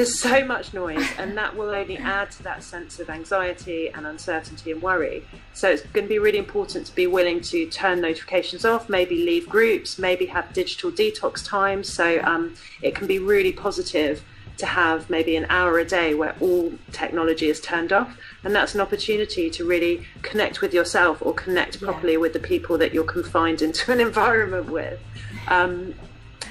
There's 0.00 0.18
so 0.18 0.46
much 0.46 0.72
noise, 0.72 1.06
and 1.18 1.36
that 1.36 1.54
will 1.54 1.68
only 1.68 1.98
add 1.98 2.30
to 2.30 2.42
that 2.44 2.62
sense 2.62 2.98
of 3.00 3.10
anxiety 3.10 3.90
and 3.90 4.06
uncertainty 4.06 4.70
and 4.70 4.80
worry. 4.80 5.26
So 5.52 5.68
it's 5.68 5.82
going 5.82 6.06
to 6.06 6.08
be 6.08 6.18
really 6.18 6.38
important 6.38 6.86
to 6.86 6.94
be 6.94 7.06
willing 7.06 7.42
to 7.42 7.68
turn 7.68 8.00
notifications 8.00 8.64
off, 8.64 8.88
maybe 8.88 9.16
leave 9.26 9.46
groups, 9.46 9.98
maybe 9.98 10.24
have 10.24 10.54
digital 10.54 10.90
detox 10.90 11.46
times. 11.46 11.92
So 11.92 12.18
um, 12.22 12.54
it 12.80 12.94
can 12.94 13.08
be 13.08 13.18
really 13.18 13.52
positive 13.52 14.24
to 14.56 14.64
have 14.64 15.10
maybe 15.10 15.36
an 15.36 15.44
hour 15.50 15.78
a 15.78 15.84
day 15.84 16.14
where 16.14 16.34
all 16.40 16.72
technology 16.92 17.50
is 17.50 17.60
turned 17.60 17.92
off. 17.92 18.16
And 18.42 18.54
that's 18.54 18.74
an 18.74 18.80
opportunity 18.80 19.50
to 19.50 19.66
really 19.66 20.06
connect 20.22 20.62
with 20.62 20.72
yourself 20.72 21.20
or 21.20 21.34
connect 21.34 21.74
Yeah. 21.82 21.88
properly 21.88 22.16
with 22.16 22.32
the 22.32 22.40
people 22.40 22.78
that 22.78 22.94
you're 22.94 23.04
confined 23.04 23.60
into 23.68 23.92
an 23.92 24.00
environment 24.00 24.70
with. 24.70 24.98
Um, 25.46 25.94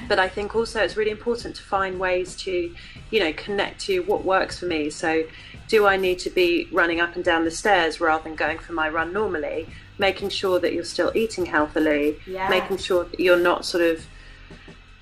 but 0.08 0.20
I 0.20 0.28
think 0.30 0.56
also 0.56 0.82
it's 0.82 0.96
really 0.98 1.12
important 1.12 1.56
to 1.58 1.64
find 1.64 2.00
ways 2.00 2.36
to, 2.38 2.74
you 3.12 3.20
know, 3.20 3.34
connect 3.34 3.82
to 3.82 4.00
what 4.04 4.24
works 4.24 4.60
for 4.60 4.66
me. 4.66 4.90
So, 4.90 5.24
do 5.68 5.86
I 5.86 5.98
need 5.98 6.18
to 6.20 6.30
be 6.30 6.68
running 6.72 7.00
up 7.00 7.16
and 7.16 7.24
down 7.24 7.44
the 7.46 7.52
stairs 7.52 8.02
rather 8.02 8.24
than 8.24 8.36
going 8.36 8.58
for 8.60 8.74
my 8.74 8.90
run 8.90 9.14
normally? 9.14 9.68
Making 10.00 10.30
sure 10.30 10.60
that 10.60 10.74
you're 10.74 10.84
still 10.84 11.12
eating 11.14 11.46
healthily, 11.46 12.18
Yeah. 12.26 12.50
making 12.50 12.78
sure 12.78 13.04
that 13.04 13.20
you're 13.20 13.38
not 13.40 13.66
sort 13.66 13.84
of 13.84 14.06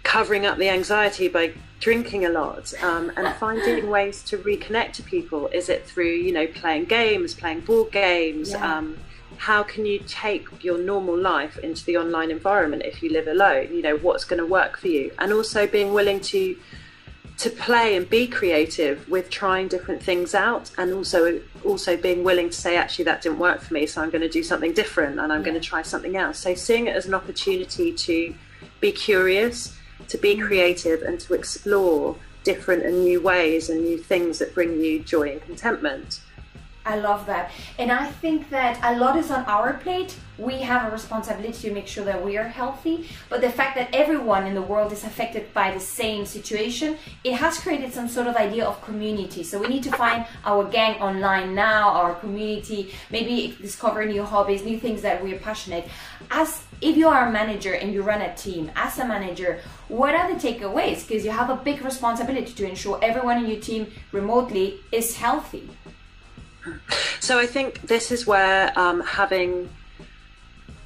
covering 0.03 0.45
up 0.45 0.57
the 0.57 0.69
anxiety 0.69 1.27
by 1.27 1.53
drinking 1.79 2.25
a 2.25 2.29
lot 2.29 2.73
um, 2.81 3.11
and 3.15 3.35
finding 3.35 3.89
ways 3.89 4.23
to 4.23 4.37
reconnect 4.37 4.93
to 4.93 5.03
people. 5.03 5.47
Is 5.53 5.69
it 5.69 5.85
through, 5.85 6.11
you 6.11 6.31
know, 6.31 6.47
playing 6.47 6.85
games, 6.85 7.33
playing 7.33 7.61
board 7.61 7.91
games? 7.91 8.51
Yeah. 8.51 8.77
Um, 8.77 8.97
how 9.37 9.63
can 9.63 9.85
you 9.85 9.99
take 10.07 10.63
your 10.63 10.77
normal 10.77 11.17
life 11.17 11.57
into 11.59 11.85
the 11.85 11.97
online 11.97 12.31
environment 12.31 12.83
if 12.85 13.01
you 13.01 13.09
live 13.09 13.27
alone? 13.27 13.73
You 13.73 13.81
know, 13.81 13.97
what's 13.97 14.25
going 14.25 14.39
to 14.39 14.45
work 14.45 14.77
for 14.77 14.87
you? 14.87 15.11
And 15.19 15.31
also 15.31 15.67
being 15.67 15.93
willing 15.93 16.19
to 16.21 16.57
to 17.37 17.51
play 17.51 17.95
and 17.95 18.09
be 18.09 18.25
creative 18.25 19.07
with 19.07 19.29
trying 19.29 19.67
different 19.67 20.01
things 20.01 20.33
out 20.33 20.71
and 20.79 20.91
also 20.91 21.39
also 21.63 21.95
being 21.95 22.23
willing 22.23 22.49
to 22.49 22.55
say 22.55 22.75
actually 22.75 23.05
that 23.05 23.21
didn't 23.21 23.37
work 23.37 23.61
for 23.61 23.75
me 23.75 23.85
so 23.85 24.01
i'm 24.01 24.09
going 24.09 24.23
to 24.23 24.27
do 24.27 24.41
something 24.41 24.73
different 24.73 25.19
and 25.19 25.31
i'm 25.31 25.43
going 25.43 25.53
to 25.53 25.59
try 25.59 25.83
something 25.83 26.17
else 26.17 26.39
so 26.39 26.55
seeing 26.55 26.87
it 26.87 26.95
as 26.95 27.05
an 27.05 27.13
opportunity 27.13 27.93
to 27.93 28.33
be 28.79 28.91
curious 28.91 29.77
to 30.07 30.17
be 30.17 30.35
mm. 30.35 30.41
creative 30.45 31.01
and 31.01 31.19
to 31.19 31.35
explore 31.35 32.15
different 32.43 32.83
and 32.83 33.03
new 33.03 33.21
ways 33.21 33.69
and 33.69 33.83
new 33.83 33.97
things 33.97 34.39
that 34.39 34.53
bring 34.53 34.79
you 34.81 34.99
joy 35.03 35.31
and 35.31 35.41
contentment. 35.41 36.21
I 36.87 36.95
love 36.95 37.25
that. 37.25 37.51
And 37.77 37.91
I 37.91 38.07
think 38.07 38.49
that 38.49 38.79
a 38.81 38.97
lot 38.97 39.17
is 39.17 39.29
on 39.29 39.43
our 39.45 39.73
plate. 39.73 40.15
We 40.37 40.59
have 40.61 40.87
a 40.87 40.91
responsibility 40.91 41.67
to 41.67 41.73
make 41.73 41.87
sure 41.87 42.05
that 42.05 42.23
we 42.23 42.37
are 42.37 42.47
healthy. 42.47 43.09
But 43.27 43.41
the 43.41 43.49
fact 43.49 43.75
that 43.75 43.89
everyone 43.93 44.47
in 44.47 44.53
the 44.53 44.61
world 44.61 44.93
is 44.93 45.03
affected 45.03 45.53
by 45.53 45.73
the 45.73 45.79
same 45.79 46.25
situation, 46.25 46.97
it 47.23 47.33
has 47.33 47.59
created 47.59 47.93
some 47.93 48.07
sort 48.07 48.27
of 48.27 48.35
idea 48.35 48.65
of 48.65 48.81
community. 48.81 49.43
So 49.43 49.59
we 49.59 49.67
need 49.67 49.83
to 49.83 49.91
find 49.91 50.25
our 50.45 50.63
gang 50.63 51.01
online 51.01 51.53
now, 51.55 51.89
our 51.89 52.15
community, 52.15 52.93
maybe 53.11 53.57
discover 53.59 54.05
new 54.05 54.23
hobbies, 54.23 54.63
new 54.63 54.79
things 54.79 55.01
that 55.01 55.21
we're 55.21 55.39
passionate. 55.39 55.89
As 56.31 56.63
if 56.79 56.95
you 56.95 57.07
are 57.09 57.27
a 57.27 57.31
manager 57.31 57.73
and 57.73 57.93
you 57.93 58.01
run 58.03 58.21
a 58.21 58.33
team, 58.35 58.71
as 58.75 58.99
a 58.99 59.05
manager, 59.05 59.59
what 59.89 60.13
are 60.15 60.31
the 60.31 60.39
takeaways? 60.39 61.07
Because 61.07 61.25
you 61.25 61.31
have 61.31 61.49
a 61.49 61.55
big 61.55 61.83
responsibility 61.83 62.53
to 62.53 62.69
ensure 62.69 62.99
everyone 63.01 63.43
in 63.43 63.49
your 63.49 63.59
team 63.59 63.87
remotely 64.11 64.79
is 64.91 65.17
healthy. 65.17 65.67
So 67.19 67.39
I 67.39 67.45
think 67.45 67.81
this 67.81 68.11
is 68.11 68.25
where 68.27 68.77
um, 68.77 69.01
having 69.01 69.69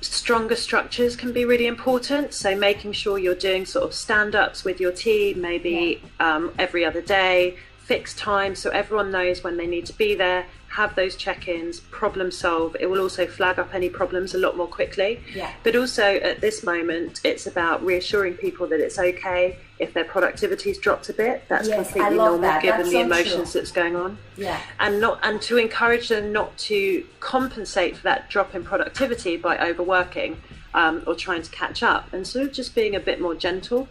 stronger 0.01 0.55
structures 0.55 1.15
can 1.15 1.31
be 1.31 1.45
really 1.45 1.67
important. 1.67 2.33
So 2.33 2.55
making 2.55 2.93
sure 2.93 3.17
you're 3.17 3.35
doing 3.35 3.65
sort 3.65 3.85
of 3.85 3.93
stand 3.93 4.35
ups 4.35 4.63
with 4.63 4.79
your 4.79 4.91
team, 4.91 5.41
maybe 5.41 6.01
yeah. 6.19 6.35
um, 6.35 6.53
every 6.57 6.83
other 6.83 7.01
day, 7.01 7.57
fixed 7.83 8.17
time 8.17 8.55
so 8.55 8.69
everyone 8.69 9.11
knows 9.11 9.43
when 9.43 9.57
they 9.57 9.67
need 9.67 9.85
to 9.85 9.93
be 9.93 10.13
there 10.13 10.45
have 10.69 10.95
those 10.95 11.15
check-ins 11.17 11.79
problem 11.79 12.31
solve 12.31 12.75
it 12.79 12.89
will 12.89 13.01
also 13.01 13.27
flag 13.27 13.59
up 13.59 13.73
any 13.73 13.89
problems 13.89 14.33
a 14.33 14.37
lot 14.37 14.55
more 14.55 14.67
quickly 14.67 15.19
yeah. 15.33 15.51
but 15.63 15.75
also 15.75 16.03
at 16.03 16.39
this 16.39 16.63
moment 16.63 17.19
it's 17.23 17.45
about 17.45 17.83
reassuring 17.83 18.33
people 18.35 18.67
that 18.67 18.79
it's 18.79 18.97
okay 18.97 19.57
if 19.79 19.93
their 19.93 20.05
productivity's 20.05 20.77
dropped 20.77 21.09
a 21.09 21.13
bit 21.13 21.43
that's 21.49 21.67
yes, 21.67 21.91
completely 21.91 22.15
normal 22.15 22.39
that. 22.39 22.61
given 22.61 22.81
that's 22.81 22.91
the 22.91 22.99
emotions 23.01 23.51
true. 23.51 23.59
that's 23.59 23.71
going 23.71 23.95
on 23.95 24.17
yeah 24.37 24.59
and 24.79 25.01
not 25.01 25.19
and 25.23 25.41
to 25.41 25.57
encourage 25.57 26.07
them 26.07 26.31
not 26.31 26.55
to 26.57 27.05
compensate 27.19 27.97
for 27.97 28.03
that 28.03 28.29
drop 28.29 28.55
in 28.55 28.63
productivity 28.63 29.35
by 29.35 29.57
overworking 29.57 30.37
um, 30.73 31.03
or 31.05 31.15
trying 31.15 31.41
to 31.41 31.51
catch 31.51 31.83
up 31.83 32.11
and 32.13 32.25
sort 32.25 32.45
of 32.45 32.53
just 32.53 32.73
being 32.73 32.95
a 32.95 32.99
bit 32.99 33.19
more 33.19 33.35
gentle 33.35 33.87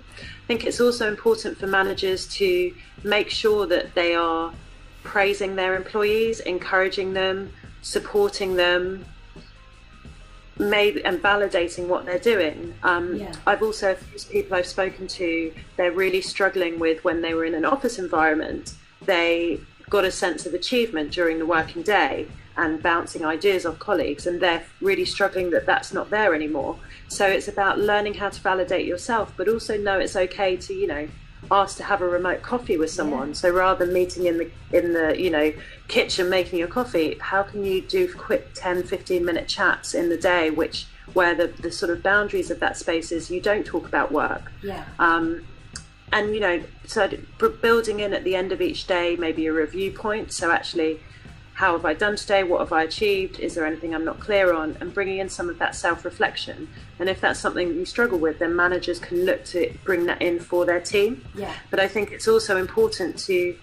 I 0.50 0.52
think 0.52 0.66
it's 0.66 0.80
also 0.80 1.06
important 1.06 1.58
for 1.58 1.68
managers 1.68 2.26
to 2.34 2.74
make 3.04 3.30
sure 3.30 3.66
that 3.66 3.94
they 3.94 4.16
are 4.16 4.52
praising 5.04 5.54
their 5.54 5.76
employees, 5.76 6.40
encouraging 6.40 7.12
them, 7.12 7.52
supporting 7.82 8.56
them, 8.56 9.04
maybe 10.58 11.04
and 11.04 11.22
validating 11.22 11.86
what 11.86 12.04
they're 12.04 12.18
doing. 12.18 12.74
Um, 12.82 13.16
yeah. 13.16 13.32
I've 13.46 13.62
also 13.62 13.96
people 14.30 14.56
I've 14.56 14.66
spoken 14.66 15.06
to, 15.06 15.54
they're 15.76 15.92
really 15.92 16.20
struggling 16.20 16.78
with 16.78 17.04
when 17.04 17.22
they 17.22 17.32
were 17.32 17.44
in 17.44 17.54
an 17.54 17.64
office 17.64 17.98
environment. 17.98 18.74
They 19.02 19.60
got 19.88 20.04
a 20.04 20.10
sense 20.10 20.46
of 20.46 20.54
achievement 20.54 21.12
during 21.12 21.38
the 21.38 21.46
working 21.46 21.82
day 21.82 22.26
and 22.60 22.82
bouncing 22.82 23.24
ideas 23.24 23.64
off 23.64 23.78
colleagues, 23.78 24.26
and 24.26 24.40
they're 24.40 24.62
really 24.82 25.06
struggling 25.06 25.50
that 25.50 25.64
that's 25.64 25.92
not 25.92 26.10
there 26.10 26.34
anymore. 26.34 26.76
So 27.08 27.26
it's 27.26 27.48
about 27.48 27.78
learning 27.78 28.14
how 28.14 28.28
to 28.28 28.40
validate 28.40 28.86
yourself, 28.86 29.32
but 29.36 29.48
also 29.48 29.78
know 29.78 29.98
it's 29.98 30.14
okay 30.14 30.56
to 30.56 30.74
you 30.74 30.86
know 30.86 31.08
asked 31.50 31.78
to 31.78 31.84
have 31.84 32.02
a 32.02 32.06
remote 32.06 32.42
coffee 32.42 32.76
with 32.76 32.90
someone. 32.90 33.28
Yeah. 33.28 33.34
So 33.34 33.50
rather 33.50 33.86
than 33.86 33.94
meeting 33.94 34.26
in 34.26 34.36
the 34.38 34.50
in 34.72 34.92
the 34.92 35.20
you 35.20 35.30
know 35.30 35.52
kitchen 35.88 36.28
making 36.28 36.58
your 36.58 36.68
coffee, 36.68 37.16
how 37.18 37.42
can 37.42 37.64
you 37.64 37.80
do 37.80 38.12
quick 38.12 38.52
10, 38.54 38.84
15 38.84 39.24
minute 39.24 39.48
chats 39.48 39.94
in 39.94 40.10
the 40.10 40.18
day, 40.18 40.50
which 40.50 40.86
where 41.14 41.34
the, 41.34 41.48
the 41.48 41.72
sort 41.72 41.90
of 41.90 42.02
boundaries 42.02 42.50
of 42.50 42.60
that 42.60 42.76
space 42.76 43.10
is 43.10 43.30
you 43.30 43.40
don't 43.40 43.64
talk 43.64 43.88
about 43.88 44.12
work. 44.12 44.52
Yeah. 44.62 44.84
Um, 44.98 45.46
and 46.12 46.34
you 46.34 46.40
know, 46.40 46.62
so 46.86 47.08
building 47.62 48.00
in 48.00 48.12
at 48.12 48.22
the 48.24 48.36
end 48.36 48.52
of 48.52 48.60
each 48.60 48.86
day 48.86 49.16
maybe 49.16 49.46
a 49.46 49.52
review 49.52 49.90
point. 49.92 50.32
So 50.32 50.50
actually, 50.50 51.00
how 51.60 51.72
have 51.72 51.84
I 51.84 51.92
done 51.92 52.16
today? 52.16 52.42
What 52.42 52.60
have 52.60 52.72
I 52.72 52.84
achieved? 52.84 53.38
Is 53.38 53.54
there 53.54 53.66
anything 53.66 53.94
I'm 53.94 54.04
not 54.04 54.18
clear 54.18 54.54
on? 54.54 54.78
And 54.80 54.94
bringing 54.94 55.18
in 55.18 55.28
some 55.28 55.50
of 55.50 55.58
that 55.58 55.74
self 55.74 56.06
reflection. 56.06 56.68
And 56.98 57.06
if 57.06 57.20
that's 57.20 57.38
something 57.38 57.68
that 57.68 57.74
you 57.74 57.84
struggle 57.84 58.18
with, 58.18 58.38
then 58.38 58.56
managers 58.56 58.98
can 58.98 59.26
look 59.26 59.44
to 59.46 59.70
bring 59.84 60.06
that 60.06 60.22
in 60.22 60.40
for 60.40 60.64
their 60.64 60.80
team. 60.80 61.22
Yeah. 61.34 61.52
But 61.68 61.78
I 61.78 61.86
think 61.86 62.12
it's 62.12 62.26
also 62.26 62.56
important 62.56 63.18
to 63.26 63.54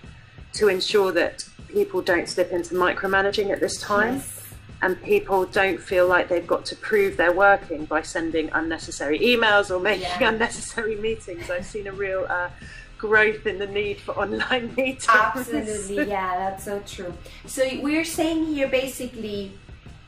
to 0.54 0.68
ensure 0.68 1.12
that 1.13 1.50
people 1.70 2.04
don't 2.04 2.30
slip 2.30 2.51
into 2.51 2.75
micromanaging 2.75 3.50
at 3.50 3.60
this 3.60 3.82
time. 3.82 4.18
Yes. 4.18 4.44
And 4.84 5.01
people 5.01 5.48
don't 5.48 5.82
feel 5.82 6.08
like 6.08 6.30
they've 6.30 6.46
got 6.46 6.66
to 6.68 6.75
prove 6.75 7.18
they're 7.18 7.34
working 7.34 7.86
by 7.86 8.04
sending 8.04 8.51
unnecessary 8.51 9.18
emails 9.18 9.75
or 9.75 9.80
making 9.80 10.22
yeah. 10.22 10.30
unnecessary 10.30 10.98
meetings. 10.98 11.50
I've 11.50 11.66
seen 11.66 11.88
a 11.88 11.92
real 11.92 12.27
uh, 12.30 12.50
growth 12.98 13.46
in 13.46 13.60
the 13.60 13.68
need 13.68 14.00
for 14.00 14.18
online 14.18 14.74
meetings. 14.77 15.08
Absolutely, 15.10 16.08
yeah, 16.08 16.38
that's 16.38 16.66
so 16.66 16.82
true. 16.86 17.13
So 17.46 17.63
we're 17.82 18.06
saying 18.06 18.46
here 18.46 18.68
basically, 18.68 19.54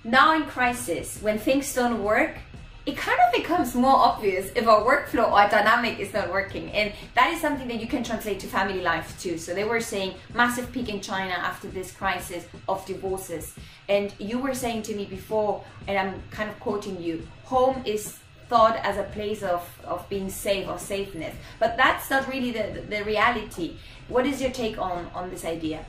now 0.04 0.36
in 0.36 0.44
crisis, 0.44 1.22
when 1.22 1.38
things 1.38 1.74
don't 1.74 2.04
work, 2.04 2.38
it 2.86 2.98
kind 2.98 3.20
of 3.28 3.34
becomes 3.34 3.76
more 3.76 3.96
obvious 3.96 4.52
if 4.56 4.68
our 4.68 4.82
workflow 4.82 5.32
or 5.32 5.50
dynamic 5.50 6.00
is 6.00 6.12
not 6.14 6.32
working. 6.32 6.72
And 6.72 6.92
that 7.14 7.32
is 7.32 7.40
something 7.40 7.68
that 7.68 7.80
you 7.80 7.88
can 7.88 8.04
translate 8.04 8.40
to 8.40 8.48
family 8.48 8.82
life 8.82 9.20
too. 9.22 9.38
So 9.38 9.54
they 9.54 9.64
were 9.64 9.80
saying 9.80 10.16
massive 10.34 10.72
peak 10.72 10.90
in 10.90 11.00
China 11.02 11.34
after 11.34 11.68
this 11.68 11.92
crisis 11.92 12.46
of 12.68 12.84
divorces. 12.86 13.54
And 13.90 14.14
you 14.18 14.40
were 14.40 14.56
saying 14.56 14.84
to 14.84 14.96
me 14.96 15.06
before, 15.06 15.64
and 15.88 15.98
I'm 15.98 16.24
kind 16.32 16.50
of 16.50 16.60
quoting 16.60 17.00
you, 17.02 17.28
home 17.44 17.84
is 17.86 18.18
thought 18.50 18.78
as 18.78 18.98
a 18.98 19.04
place 19.04 19.44
of, 19.44 19.64
of 19.86 20.08
being 20.10 20.30
safe 20.30 20.68
or 20.68 20.80
safeness. 20.80 21.36
But 21.60 21.78
that's 21.78 22.10
not 22.10 22.28
really 22.28 22.52
the, 22.52 22.84
the 22.90 23.04
reality. 23.04 23.78
What 24.08 24.26
is 24.26 24.42
your 24.42 24.52
take 24.52 24.78
on, 24.78 25.10
on 25.14 25.30
this 25.30 25.46
idea? 25.46 25.86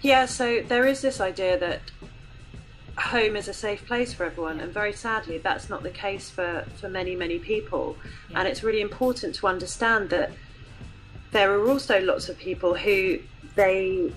Yeah, 0.00 0.26
so 0.26 0.62
there 0.62 0.86
is 0.86 1.02
this 1.02 1.20
idea 1.20 1.58
that 1.58 1.80
home 2.96 3.36
is 3.36 3.48
a 3.48 3.54
safe 3.54 3.86
place 3.86 4.12
for 4.12 4.24
everyone, 4.24 4.60
and 4.60 4.72
very 4.72 4.92
sadly, 4.92 5.38
that's 5.38 5.68
not 5.68 5.82
the 5.82 5.90
case 5.90 6.30
for, 6.30 6.64
for 6.76 6.88
many, 6.88 7.16
many 7.16 7.38
people. 7.38 7.96
Yeah. 8.30 8.40
And 8.40 8.48
it's 8.48 8.62
really 8.62 8.80
important 8.80 9.34
to 9.36 9.46
understand 9.46 10.10
that 10.10 10.30
there 11.32 11.52
are 11.52 11.68
also 11.68 12.00
lots 12.00 12.28
of 12.28 12.38
people 12.38 12.74
who 12.74 13.18
they 13.54 14.12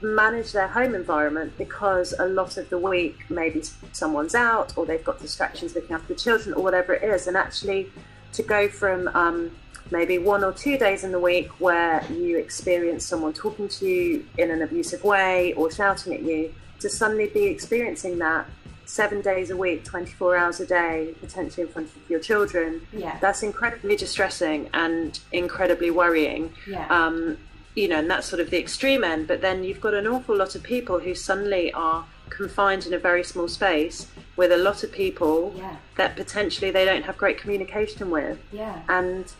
manage 0.00 0.52
their 0.52 0.68
home 0.68 0.94
environment 0.94 1.52
because 1.58 2.14
a 2.18 2.26
lot 2.26 2.56
of 2.56 2.70
the 2.70 2.78
week 2.78 3.28
maybe 3.30 3.62
someone's 3.92 4.34
out 4.34 4.76
or 4.76 4.86
they've 4.86 5.04
got 5.04 5.20
distractions 5.20 5.74
looking 5.74 5.94
after 5.94 6.14
the 6.14 6.20
children 6.20 6.54
or 6.54 6.62
whatever 6.62 6.94
it 6.94 7.02
is. 7.02 7.26
And 7.26 7.36
actually 7.36 7.90
to 8.32 8.42
go 8.42 8.68
from 8.68 9.08
um, 9.08 9.50
maybe 9.90 10.18
one 10.18 10.44
or 10.44 10.52
two 10.52 10.78
days 10.78 11.04
in 11.04 11.12
the 11.12 11.18
week 11.18 11.48
where 11.60 12.04
you 12.10 12.38
experience 12.38 13.04
someone 13.04 13.32
talking 13.32 13.68
to 13.68 13.86
you 13.86 14.26
in 14.36 14.50
an 14.50 14.62
abusive 14.62 15.04
way 15.04 15.52
or 15.54 15.70
shouting 15.70 16.14
at 16.14 16.22
you 16.22 16.54
to 16.80 16.88
suddenly 16.88 17.26
be 17.26 17.44
experiencing 17.44 18.18
that 18.18 18.46
seven 18.84 19.20
days 19.20 19.50
a 19.50 19.56
week 19.56 19.84
24 19.84 20.36
hours 20.36 20.60
a 20.60 20.66
day 20.66 21.14
potentially 21.20 21.66
in 21.66 21.72
front 21.72 21.88
of 21.88 22.10
your 22.10 22.20
children 22.20 22.80
yeah. 22.90 23.18
that's 23.20 23.42
incredibly 23.42 23.96
distressing 23.96 24.68
and 24.72 25.20
incredibly 25.32 25.90
worrying. 25.90 26.52
Yeah. 26.66 26.86
um, 26.88 27.36
you 27.74 27.88
know, 27.88 27.98
and 27.98 28.10
that's 28.10 28.26
sort 28.26 28.40
of 28.40 28.50
the 28.50 28.58
extreme 28.58 29.04
end. 29.04 29.26
But 29.26 29.40
then 29.40 29.64
you've 29.64 29.80
got 29.80 29.94
an 29.94 30.06
awful 30.06 30.36
lot 30.36 30.54
of 30.54 30.62
people 30.62 30.98
who 30.98 31.14
suddenly 31.14 31.72
are 31.72 32.04
confined 32.28 32.86
in 32.86 32.92
a 32.92 32.98
very 32.98 33.24
small 33.24 33.48
space 33.48 34.06
with 34.36 34.52
a 34.52 34.56
lot 34.56 34.82
of 34.84 34.92
people 34.92 35.54
yeah. 35.56 35.76
that 35.96 36.16
potentially 36.16 36.70
they 36.70 36.84
don't 36.84 37.02
have 37.02 37.16
great 37.16 37.38
communication 37.38 38.10
with. 38.10 38.38
Yeah. 38.52 38.80
And 38.88 39.32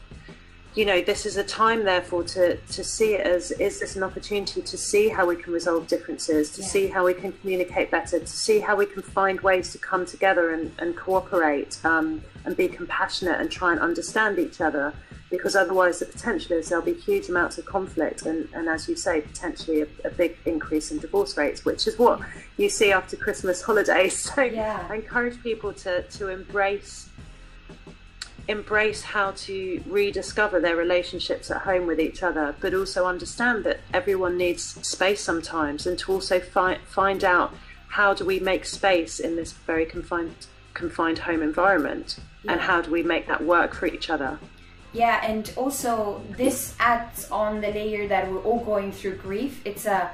you 0.75 0.85
know, 0.85 1.01
this 1.01 1.27
is 1.27 1.37
a 1.37 1.43
time 1.43 1.85
therefore 1.85 2.23
to 2.25 2.57
to 2.57 2.85
see 2.85 3.15
it 3.15 3.27
as 3.27 3.51
is 3.53 3.81
this 3.81 3.97
an 3.97 4.03
opportunity 4.03 4.63
to 4.63 4.79
see 4.79 5.09
how 5.09 5.27
we 5.27 5.35
can 5.35 5.53
resolve 5.53 5.89
differences, 5.89 6.51
to 6.53 6.63
yeah. 6.63 6.69
see 6.69 6.87
how 6.87 7.05
we 7.05 7.15
can 7.15 7.33
communicate 7.33 7.91
better, 7.91 8.21
to 8.21 8.27
see 8.27 8.61
how 8.61 8.77
we 8.77 8.87
can 8.87 9.03
find 9.03 9.41
ways 9.41 9.73
to 9.73 9.79
come 9.79 10.07
together 10.07 10.53
and, 10.53 10.73
and 10.79 10.97
cooperate 10.97 11.79
um, 11.85 12.23
and 12.45 12.57
be 12.57 12.69
compassionate 12.69 13.41
and 13.41 13.51
try 13.51 13.73
and 13.73 13.81
understand 13.81 14.39
each 14.39 14.61
other 14.61 14.93
because 15.31 15.55
otherwise 15.55 15.99
the 15.99 16.07
potential 16.07 16.57
is 16.57 16.69
there'll 16.69 16.85
be 16.85 16.95
huge 16.95 17.29
amounts 17.29 17.59
of 17.59 17.67
conflict 17.67 18.23
and, 18.23 18.49
and 18.55 18.69
as 18.69 18.89
you 18.89 18.97
say, 18.97 19.21
potentially 19.21 19.83
a, 19.83 19.87
a 20.05 20.11
big 20.11 20.37
increase 20.47 20.91
in 20.91 20.99
divorce 20.99 21.37
rates, 21.37 21.65
which 21.65 21.87
is 21.87 21.99
what 21.99 22.21
you 22.57 22.69
see 22.69 22.93
after 22.93 23.17
Christmas 23.17 23.63
holidays. 23.63 24.29
So 24.39 24.43
yeah. 24.43 24.87
I 24.89 24.97
encourage 24.97 25.43
people 25.43 25.73
to, 25.75 26.03
to 26.03 26.29
embrace 26.29 27.09
embrace 28.47 29.03
how 29.03 29.33
to 29.33 29.83
rediscover 29.87 30.59
their 30.61 30.77
relationships 30.77 31.51
at 31.51 31.59
home 31.59 31.87
with 31.87 32.01
each 32.01 32.23
other, 32.23 32.55
but 32.61 32.73
also 32.73 33.07
understand 33.07 33.65
that 33.65 33.81
everyone 33.93 34.39
needs 34.39 34.63
space 34.87 35.23
sometimes 35.23 35.87
and 35.87 35.99
to 35.99 36.13
also 36.13 36.41
fi- 36.41 36.79
find 36.87 37.25
out 37.25 37.53
how 37.89 38.15
do 38.15 38.25
we 38.25 38.41
make 38.41 38.65
space 38.65 39.19
in 39.19 39.37
this 39.37 39.53
very 39.53 39.85
confined 39.85 40.47
confined 40.75 41.19
home 41.19 41.43
environment 41.43 42.19
yeah. 42.45 42.53
and 42.53 42.61
how 42.61 42.81
do 42.81 42.91
we 42.91 43.03
make 43.03 43.27
that 43.27 43.43
work 43.43 43.75
for 43.75 43.87
each 43.87 44.09
other 44.09 44.39
yeah, 44.99 45.21
and 45.23 45.53
also 45.57 46.21
this 46.37 46.75
adds 46.81 47.31
on 47.31 47.61
the 47.61 47.69
layer 47.69 48.09
that 48.09 48.29
we're 48.29 48.43
all 48.43 48.65
going 48.65 48.91
through 48.91 49.17
grief. 49.19 49.61
It's 49.65 49.87
a 49.87 50.11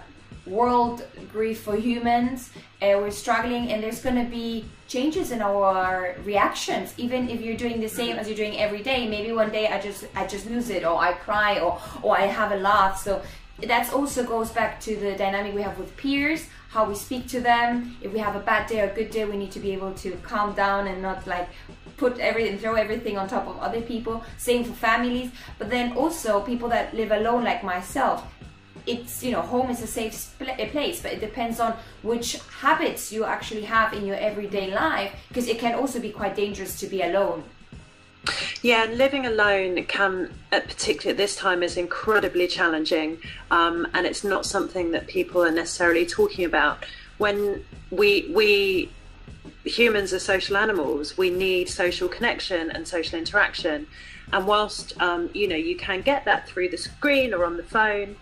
world 0.46 1.06
grief 1.32 1.60
for 1.62 1.74
humans. 1.74 2.50
Uh, 2.82 3.00
we're 3.00 3.10
struggling, 3.10 3.72
and 3.72 3.82
there's 3.82 4.02
going 4.02 4.22
to 4.22 4.30
be 4.30 4.66
changes 4.86 5.30
in 5.30 5.40
our 5.40 6.14
reactions. 6.24 6.92
Even 6.98 7.30
if 7.30 7.40
you're 7.40 7.56
doing 7.56 7.80
the 7.80 7.88
same 7.88 8.16
as 8.16 8.28
you're 8.28 8.36
doing 8.36 8.58
every 8.58 8.82
day, 8.82 9.08
maybe 9.08 9.32
one 9.32 9.50
day 9.50 9.68
I 9.68 9.80
just 9.80 10.04
I 10.14 10.26
just 10.26 10.44
lose 10.50 10.68
it, 10.68 10.84
or 10.84 10.98
I 10.98 11.14
cry, 11.14 11.60
or 11.60 11.80
or 12.02 12.18
I 12.18 12.26
have 12.26 12.52
a 12.52 12.56
laugh. 12.56 13.00
So 13.00 13.22
that 13.62 13.90
also 13.90 14.22
goes 14.22 14.50
back 14.50 14.80
to 14.80 14.96
the 14.96 15.14
dynamic 15.14 15.54
we 15.54 15.62
have 15.62 15.78
with 15.78 15.96
peers 15.96 16.46
how 16.74 16.84
we 16.84 16.94
speak 16.96 17.28
to 17.28 17.40
them 17.40 17.96
if 18.02 18.12
we 18.12 18.18
have 18.18 18.34
a 18.34 18.40
bad 18.40 18.66
day 18.66 18.80
or 18.80 18.90
a 18.90 18.94
good 18.94 19.08
day 19.08 19.24
we 19.24 19.36
need 19.36 19.52
to 19.52 19.60
be 19.60 19.70
able 19.70 19.94
to 19.94 20.10
calm 20.24 20.52
down 20.54 20.88
and 20.88 21.00
not 21.00 21.24
like 21.24 21.48
put 22.04 22.18
everything 22.18 22.58
throw 22.58 22.74
everything 22.74 23.16
on 23.16 23.28
top 23.28 23.46
of 23.46 23.56
other 23.58 23.80
people. 23.80 24.22
Same 24.36 24.62
for 24.64 24.76
families. 24.90 25.30
But 25.58 25.70
then 25.70 25.96
also 25.96 26.40
people 26.52 26.68
that 26.68 26.94
live 26.94 27.12
alone 27.20 27.44
like 27.44 27.62
myself 27.74 28.18
it's 28.86 29.22
you 29.24 29.32
know 29.32 29.40
home 29.40 29.70
is 29.70 29.80
a 29.80 29.86
safe 29.86 30.14
place 30.72 31.00
but 31.00 31.10
it 31.10 31.18
depends 31.18 31.58
on 31.58 31.74
which 32.02 32.38
habits 32.60 33.10
you 33.10 33.24
actually 33.24 33.62
have 33.62 33.94
in 33.94 34.04
your 34.04 34.16
everyday 34.16 34.70
life 34.70 35.10
because 35.28 35.48
it 35.48 35.58
can 35.58 35.74
also 35.74 35.98
be 35.98 36.10
quite 36.10 36.36
dangerous 36.36 36.78
to 36.78 36.86
be 36.86 37.00
alone. 37.00 37.42
Yeah, 38.62 38.84
and 38.84 38.96
living 38.96 39.26
alone 39.26 39.84
can, 39.84 40.32
particularly 40.50 41.10
at 41.10 41.16
this 41.18 41.36
time, 41.36 41.62
is 41.62 41.76
incredibly 41.76 42.46
challenging, 42.46 43.18
um, 43.50 43.86
and 43.92 44.06
it's 44.06 44.24
not 44.24 44.46
something 44.46 44.92
that 44.92 45.06
people 45.06 45.42
are 45.44 45.50
necessarily 45.50 46.06
talking 46.06 46.44
about. 46.46 46.86
When 47.18 47.64
we 47.90 48.30
we 48.34 48.90
humans 49.64 50.12
are 50.12 50.18
social 50.18 50.56
animals, 50.56 51.16
we 51.16 51.30
need 51.30 51.68
social 51.68 52.08
connection 52.08 52.70
and 52.70 52.86
social 52.86 53.18
interaction, 53.18 53.86
and 54.32 54.46
whilst 54.46 55.00
um, 55.00 55.30
you 55.34 55.48
know 55.48 55.56
you 55.56 55.76
can 55.76 56.00
get 56.02 56.24
that 56.24 56.48
through 56.48 56.68
the 56.68 56.76
screen 56.76 57.34
or 57.34 57.44
on 57.44 57.56
the 57.56 57.62
phone, 57.62 58.16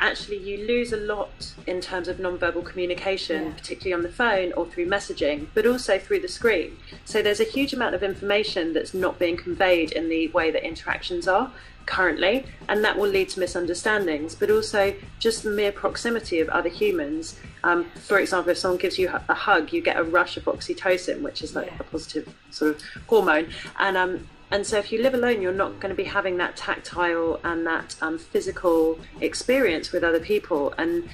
actually 0.00 0.38
you 0.38 0.66
lose 0.66 0.92
a 0.92 0.96
lot 0.96 1.52
in 1.66 1.80
terms 1.80 2.08
of 2.08 2.18
non-verbal 2.18 2.62
communication, 2.62 3.46
yeah. 3.46 3.52
particularly 3.52 3.94
on 3.94 4.02
the 4.02 4.12
phone 4.12 4.52
or 4.52 4.66
through 4.66 4.86
messaging, 4.86 5.46
but 5.54 5.66
also 5.66 5.98
through 5.98 6.20
the 6.20 6.28
screen. 6.28 6.76
So 7.04 7.22
there's 7.22 7.40
a 7.40 7.44
huge 7.44 7.72
amount 7.72 7.94
of 7.94 8.02
information 8.02 8.72
that's 8.72 8.94
not 8.94 9.18
being 9.18 9.36
conveyed 9.36 9.92
in 9.92 10.08
the 10.08 10.28
way 10.28 10.50
that 10.50 10.64
interactions 10.66 11.26
are 11.28 11.50
currently, 11.86 12.46
and 12.68 12.82
that 12.84 12.96
will 12.96 13.08
lead 13.08 13.28
to 13.30 13.40
misunderstandings, 13.40 14.34
but 14.34 14.50
also 14.50 14.94
just 15.18 15.42
the 15.42 15.50
mere 15.50 15.72
proximity 15.72 16.40
of 16.40 16.48
other 16.48 16.68
humans. 16.70 17.38
Um, 17.62 17.84
for 17.94 18.18
example, 18.18 18.50
if 18.50 18.58
someone 18.58 18.78
gives 18.78 18.98
you 18.98 19.10
a 19.28 19.34
hug, 19.34 19.72
you 19.72 19.80
get 19.82 19.96
a 19.96 20.04
rush 20.04 20.36
of 20.36 20.44
oxytocin, 20.44 21.20
which 21.20 21.42
is 21.42 21.54
like 21.54 21.66
yeah. 21.66 21.76
a 21.80 21.84
positive 21.84 22.34
sort 22.50 22.76
of 22.76 22.82
hormone, 23.06 23.48
and 23.78 23.96
um, 23.96 24.26
and 24.54 24.64
so, 24.64 24.78
if 24.78 24.92
you 24.92 25.02
live 25.02 25.14
alone, 25.14 25.42
you're 25.42 25.52
not 25.52 25.80
going 25.80 25.90
to 25.90 25.96
be 25.96 26.04
having 26.04 26.36
that 26.36 26.56
tactile 26.56 27.40
and 27.42 27.66
that 27.66 27.96
um, 28.00 28.18
physical 28.18 29.00
experience 29.20 29.90
with 29.90 30.04
other 30.04 30.20
people. 30.20 30.72
And 30.78 31.08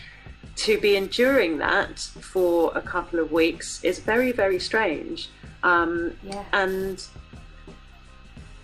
to 0.57 0.79
be 0.79 0.95
enduring 0.95 1.57
that 1.57 2.01
for 2.01 2.71
a 2.75 2.83
couple 2.83 3.19
of 3.19 3.33
weeks 3.33 3.83
is 3.83 3.99
very, 3.99 4.31
very 4.31 4.59
strange. 4.59 5.31
Um, 5.63 6.19
yeah. 6.23 6.45
And 6.53 7.03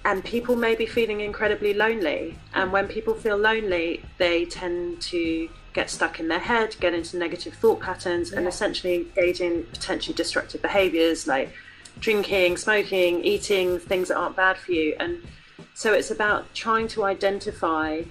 and 0.05 0.23
people 0.23 0.57
may 0.57 0.75
be 0.75 0.85
feeling 0.85 1.23
incredibly 1.23 1.73
lonely. 1.73 2.37
And 2.53 2.71
when 2.71 2.87
people 2.87 3.15
feel 3.15 3.39
lonely, 3.39 4.05
they 4.19 4.45
tend 4.45 5.01
to 5.13 5.49
get 5.73 5.89
stuck 5.89 6.21
in 6.21 6.29
their 6.29 6.39
head, 6.39 6.77
get 6.81 6.93
into 6.93 7.17
negative 7.17 7.55
thought 7.55 7.81
patterns, 7.81 8.31
yeah. 8.31 8.39
and 8.39 8.47
essentially 8.47 8.95
engage 8.97 9.41
in 9.41 9.65
potentially 9.73 10.15
destructive 10.15 10.61
behaviors 10.61 11.27
like 11.27 11.51
drinking, 12.01 12.57
smoking, 12.57 13.25
eating 13.25 13.79
things 13.79 14.09
that 14.09 14.17
aren't 14.17 14.37
bad 14.37 14.57
for 14.57 14.73
you. 14.73 14.97
And 15.01 15.23
so 15.75 15.93
it's 15.93 16.11
about 16.11 16.53
trying 16.55 16.89
to 16.89 17.05
identify 17.05 18.03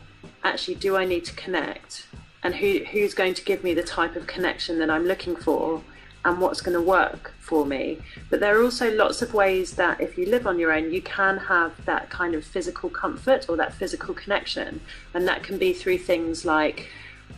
actually, 0.44 0.76
do 0.76 0.96
I 0.96 1.06
need 1.06 1.26
to 1.26 1.34
connect? 1.36 2.08
And 2.44 2.56
who, 2.56 2.80
who's 2.92 3.14
going 3.14 3.34
to 3.34 3.44
give 3.44 3.64
me 3.64 3.74
the 3.74 3.84
type 3.84 4.16
of 4.16 4.28
connection 4.28 4.78
that 4.80 4.90
I'm 4.90 5.06
looking 5.06 5.36
for? 5.36 5.82
and 6.26 6.42
what's 6.42 6.60
going 6.60 6.74
to 6.74 6.82
work 6.82 7.34
for 7.40 7.66
me. 7.66 8.00
But 8.32 8.40
there 8.40 8.60
are 8.60 8.64
also 8.64 8.92
lots 8.92 9.22
of 9.22 9.34
ways 9.34 9.76
that 9.76 10.02
if 10.02 10.18
you 10.18 10.26
live 10.26 10.48
on 10.48 10.58
your 10.58 10.74
own, 10.74 10.92
you 10.92 11.02
can 11.02 11.38
have 11.38 11.86
that 11.86 12.10
kind 12.10 12.34
of 12.34 12.44
physical 12.44 12.90
comfort 12.90 13.46
or 13.48 13.56
that 13.58 13.76
physical 13.76 14.16
connection. 14.16 14.82
And 15.14 15.28
that 15.28 15.44
can 15.44 15.60
be 15.60 15.72
through 15.72 16.00
things 16.00 16.44
like 16.44 16.88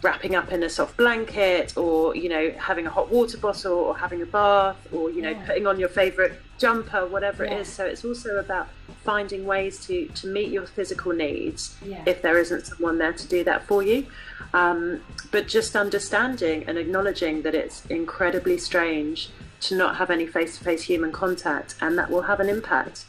wrapping 0.01 0.35
up 0.35 0.51
in 0.51 0.63
a 0.63 0.69
soft 0.69 0.95
blanket 0.97 1.75
or 1.75 2.15
you 2.15 2.29
know 2.29 2.51
having 2.59 2.85
a 2.85 2.89
hot 2.89 3.09
water 3.09 3.37
bottle 3.37 3.73
or 3.73 3.97
having 3.97 4.21
a 4.21 4.25
bath 4.25 4.77
or 4.93 5.09
you 5.09 5.21
know 5.21 5.31
yeah. 5.31 5.45
putting 5.45 5.65
on 5.65 5.79
your 5.79 5.89
favorite 5.89 6.39
jumper 6.57 7.05
whatever 7.07 7.43
yeah. 7.43 7.53
it 7.53 7.61
is 7.61 7.67
so 7.67 7.85
it's 7.85 8.05
also 8.05 8.37
about 8.37 8.67
finding 9.03 9.45
ways 9.45 9.85
to 9.85 10.07
to 10.09 10.27
meet 10.27 10.51
your 10.51 10.67
physical 10.67 11.13
needs 11.13 11.75
yeah. 11.83 12.03
if 12.05 12.21
there 12.21 12.37
isn't 12.37 12.65
someone 12.65 12.97
there 12.97 13.13
to 13.13 13.27
do 13.27 13.43
that 13.43 13.63
for 13.65 13.81
you 13.81 14.05
um, 14.53 15.01
but 15.31 15.47
just 15.47 15.75
understanding 15.75 16.63
and 16.67 16.77
acknowledging 16.77 17.41
that 17.41 17.53
it's 17.53 17.85
incredibly 17.87 18.57
strange 18.57 19.29
to 19.59 19.75
not 19.75 19.95
have 19.97 20.09
any 20.11 20.27
face-to-face 20.27 20.83
human 20.83 21.11
contact 21.11 21.75
and 21.81 21.97
that 21.97 22.09
will 22.09 22.23
have 22.23 22.39
an 22.39 22.49
impact 22.49 23.05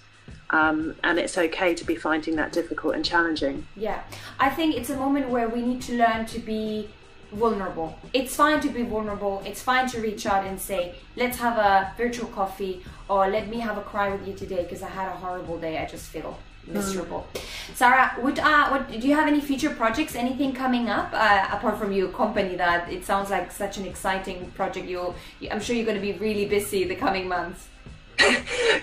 um, 0.50 0.94
and 1.04 1.18
it's 1.18 1.36
okay 1.36 1.74
to 1.74 1.84
be 1.84 1.94
finding 1.94 2.36
that 2.36 2.52
difficult 2.52 2.94
and 2.94 3.04
challenging. 3.04 3.66
Yeah, 3.76 4.02
I 4.38 4.50
think 4.50 4.76
it's 4.76 4.90
a 4.90 4.96
moment 4.96 5.28
where 5.28 5.48
we 5.48 5.62
need 5.62 5.82
to 5.82 5.94
learn 5.96 6.26
to 6.26 6.38
be 6.38 6.88
vulnerable. 7.32 7.98
It's 8.12 8.34
fine 8.34 8.60
to 8.60 8.68
be 8.68 8.82
vulnerable. 8.82 9.42
It's 9.44 9.62
fine 9.62 9.88
to 9.90 10.00
reach 10.00 10.26
out 10.26 10.46
and 10.46 10.58
say, 10.58 10.94
let's 11.16 11.38
have 11.38 11.58
a 11.58 11.92
virtual 11.96 12.28
coffee 12.28 12.82
or 13.08 13.28
let 13.28 13.48
me 13.48 13.60
have 13.60 13.76
a 13.76 13.82
cry 13.82 14.08
with 14.10 14.26
you 14.26 14.34
today 14.34 14.62
because 14.62 14.82
I 14.82 14.88
had 14.88 15.08
a 15.08 15.16
horrible 15.16 15.58
day. 15.58 15.78
I 15.78 15.86
just 15.86 16.08
feel 16.08 16.38
miserable. 16.66 17.26
Mm. 17.34 17.40
Sarah, 17.74 18.16
would 18.22 18.38
uh, 18.38 18.68
what, 18.68 18.90
do 18.90 19.06
you 19.06 19.14
have 19.14 19.28
any 19.28 19.40
future 19.40 19.70
projects? 19.70 20.14
Anything 20.14 20.52
coming 20.52 20.88
up 20.88 21.10
uh, 21.12 21.48
apart 21.50 21.78
from 21.78 21.92
your 21.92 22.08
company? 22.08 22.56
That 22.56 22.90
it 22.90 23.04
sounds 23.04 23.30
like 23.30 23.52
such 23.52 23.78
an 23.78 23.86
exciting 23.86 24.50
project. 24.52 24.86
You, 24.86 25.14
I'm 25.50 25.60
sure 25.60 25.76
you're 25.76 25.86
going 25.86 26.00
to 26.00 26.02
be 26.02 26.12
really 26.12 26.46
busy 26.46 26.84
the 26.84 26.96
coming 26.96 27.28
months. 27.28 27.68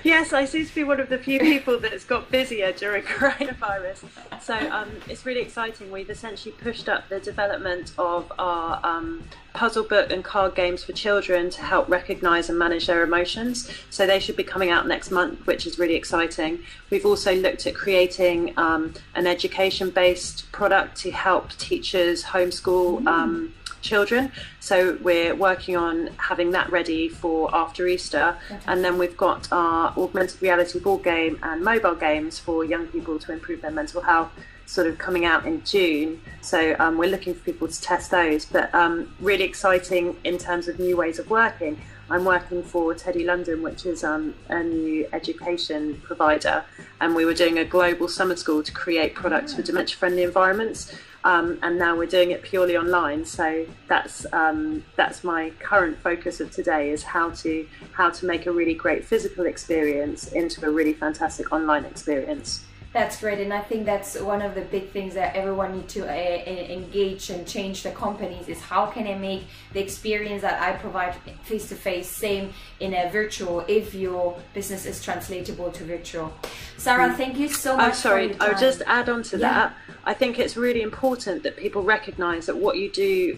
Yes, 0.03 0.33
I 0.33 0.45
seem 0.45 0.65
to 0.65 0.75
be 0.75 0.83
one 0.83 0.99
of 0.99 1.09
the 1.09 1.17
few 1.17 1.39
people 1.39 1.79
that's 1.79 2.05
got 2.05 2.31
busier 2.31 2.71
during 2.71 3.03
coronavirus. 3.03 4.05
So 4.41 4.55
um, 4.71 4.91
it's 5.07 5.25
really 5.25 5.41
exciting. 5.41 5.91
We've 5.91 6.09
essentially 6.09 6.53
pushed 6.53 6.87
up 6.87 7.09
the 7.09 7.19
development 7.19 7.93
of 7.97 8.31
our 8.39 8.79
um, 8.83 9.23
puzzle 9.53 9.83
book 9.83 10.11
and 10.11 10.23
card 10.23 10.55
games 10.55 10.83
for 10.83 10.93
children 10.93 11.49
to 11.49 11.61
help 11.61 11.89
recognise 11.89 12.49
and 12.49 12.57
manage 12.57 12.87
their 12.87 13.03
emotions. 13.03 13.69
So 13.89 14.05
they 14.05 14.19
should 14.19 14.35
be 14.35 14.43
coming 14.43 14.69
out 14.69 14.87
next 14.87 15.11
month, 15.11 15.45
which 15.47 15.65
is 15.65 15.79
really 15.79 15.95
exciting. 15.95 16.63
We've 16.89 17.05
also 17.05 17.35
looked 17.35 17.65
at 17.67 17.75
creating 17.75 18.53
um, 18.57 18.93
an 19.15 19.27
education 19.27 19.89
based 19.89 20.51
product 20.51 20.97
to 20.97 21.11
help 21.11 21.51
teachers 21.57 22.23
homeschool. 22.23 23.03
Mm 23.03 23.51
children. 23.85 24.31
So 24.59 24.97
we're 25.01 25.35
working 25.35 25.77
on 25.77 26.09
having 26.17 26.51
that 26.51 26.71
ready 26.71 27.07
for 27.07 27.53
after 27.55 27.87
Easter. 27.87 28.35
Okay. 28.51 28.59
And 28.67 28.83
then 28.83 28.97
we've 28.97 29.15
got 29.15 29.47
our 29.51 29.93
augmented 29.97 30.41
reality 30.41 30.79
board 30.79 31.03
game 31.03 31.39
and 31.43 31.63
mobile 31.63 31.95
games 31.95 32.39
for 32.39 32.65
young 32.65 32.87
people 32.87 33.19
to 33.19 33.31
improve 33.31 33.61
their 33.61 33.71
mental 33.71 34.01
health 34.01 34.31
sort 34.65 34.87
of 34.87 34.97
coming 34.97 35.25
out 35.25 35.45
in 35.45 35.63
June. 35.63 36.19
So 36.41 36.75
um, 36.79 36.97
we're 36.97 37.09
looking 37.09 37.35
for 37.35 37.43
people 37.43 37.67
to 37.67 37.81
test 37.81 38.11
those. 38.11 38.45
But 38.45 38.73
um, 38.73 39.13
really 39.19 39.43
exciting 39.43 40.17
in 40.23 40.37
terms 40.37 40.67
of 40.67 40.79
new 40.79 40.97
ways 40.97 41.19
of 41.19 41.29
working. 41.29 41.79
I'm 42.09 42.23
working 42.23 42.61
for 42.61 42.93
TEDI 42.93 43.25
London, 43.25 43.63
which 43.63 43.85
is 43.85 44.03
um, 44.03 44.35
a 44.49 44.61
new 44.61 45.07
education 45.11 45.99
provider, 46.03 46.63
and 47.01 47.15
we 47.15 47.25
were 47.25 47.33
doing 47.33 47.57
a 47.57 47.65
global 47.65 48.07
summer 48.07 48.35
school 48.35 48.61
to 48.61 48.71
create 48.71 49.15
products 49.15 49.55
for 49.55 49.61
ah. 49.61 49.65
dementia 49.65 49.97
friendly 49.97 50.21
environments. 50.21 50.95
Um, 51.25 51.57
and 51.63 51.79
now 51.79 51.97
we're 51.97 52.05
doing 52.05 52.29
it 52.29 52.43
purely 52.43 52.77
online. 52.77 53.25
So 53.25 53.65
that's 53.87 54.27
um, 54.31 54.83
that's 54.95 55.23
my 55.23 55.49
current 55.59 55.97
focus 55.97 56.39
of 56.39 56.51
today 56.51 56.91
is 56.91 57.01
how 57.01 57.31
to 57.31 57.67
how 57.93 58.11
to 58.11 58.25
make 58.27 58.45
a 58.45 58.51
really 58.51 58.75
great 58.75 59.03
physical 59.03 59.47
experience 59.47 60.31
into 60.33 60.63
a 60.65 60.69
really 60.69 60.93
fantastic 60.93 61.51
online 61.51 61.83
experience. 61.83 62.63
That's 62.95 63.19
great, 63.19 63.39
and 63.41 63.53
I 63.53 63.59
think 63.59 63.85
that's 63.85 64.17
one 64.17 64.41
of 64.41 64.55
the 64.55 64.61
big 64.61 64.89
things 64.91 65.15
that 65.15 65.35
everyone 65.35 65.75
need 65.75 65.89
to 65.89 66.07
uh, 66.07 66.13
engage 66.13 67.29
and 67.29 67.45
change 67.45 67.83
the 67.83 67.91
companies 67.91 68.47
is 68.47 68.61
how 68.61 68.85
can 68.85 69.05
I 69.05 69.15
make 69.15 69.43
the 69.73 69.81
experience 69.81 70.43
that 70.43 70.61
I 70.61 70.77
provide 70.77 71.13
face 71.43 71.67
to 71.67 71.75
face 71.75 72.09
same 72.09 72.53
in 72.79 72.93
a 72.93 73.09
virtual 73.09 73.65
if 73.67 73.93
your 73.93 74.39
business 74.53 74.85
is 74.85 75.03
translatable 75.03 75.73
to 75.73 75.83
virtual. 75.83 76.33
Sarah, 76.77 77.09
mm. 77.09 77.17
thank 77.17 77.37
you 77.37 77.49
so 77.49 77.75
much. 77.75 77.85
I'm 77.85 77.93
sorry, 77.95 78.39
I'll 78.39 78.57
just 78.57 78.81
add 78.87 79.09
on 79.09 79.23
to 79.23 79.37
yeah. 79.39 79.49
that. 79.49 79.73
I 80.05 80.13
think 80.13 80.39
it's 80.39 80.55
really 80.55 80.81
important 80.81 81.43
that 81.43 81.57
people 81.57 81.83
recognise 81.83 82.45
that 82.45 82.55
what 82.55 82.77
you 82.77 82.89
do 82.89 83.37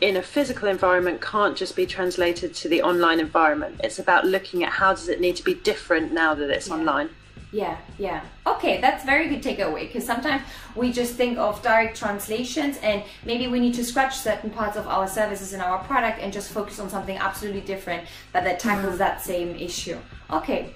in 0.00 0.16
a 0.16 0.22
physical 0.22 0.66
environment 0.66 1.20
can't 1.20 1.58
just 1.58 1.76
be 1.76 1.84
translated 1.84 2.54
to 2.54 2.70
the 2.70 2.80
online 2.80 3.20
environment. 3.20 3.82
It's 3.84 3.98
about 3.98 4.24
looking 4.24 4.64
at 4.64 4.70
how 4.70 4.94
does 4.94 5.10
it 5.10 5.20
need 5.20 5.36
to 5.36 5.44
be 5.44 5.52
different 5.52 6.10
now 6.10 6.32
that 6.32 6.48
it's 6.48 6.68
yeah. 6.68 6.76
online. 6.76 7.10
Yeah, 7.50 7.78
yeah. 7.98 8.24
Okay, 8.46 8.80
that's 8.80 9.04
very 9.04 9.28
good 9.28 9.42
takeaway 9.42 9.86
because 9.86 10.04
sometimes 10.04 10.42
we 10.76 10.92
just 10.92 11.14
think 11.14 11.38
of 11.38 11.62
direct 11.62 11.96
translations 11.96 12.76
and 12.82 13.02
maybe 13.24 13.46
we 13.46 13.58
need 13.58 13.74
to 13.74 13.84
scratch 13.84 14.16
certain 14.18 14.50
parts 14.50 14.76
of 14.76 14.86
our 14.86 15.08
services 15.08 15.54
and 15.54 15.62
our 15.62 15.78
product 15.84 16.20
and 16.20 16.30
just 16.32 16.52
focus 16.52 16.78
on 16.78 16.90
something 16.90 17.16
absolutely 17.16 17.62
different 17.62 18.06
but 18.32 18.44
that 18.44 18.60
tackles 18.60 18.96
mm. 18.96 18.98
that 18.98 19.22
same 19.22 19.56
issue. 19.56 19.96
Okay. 20.30 20.74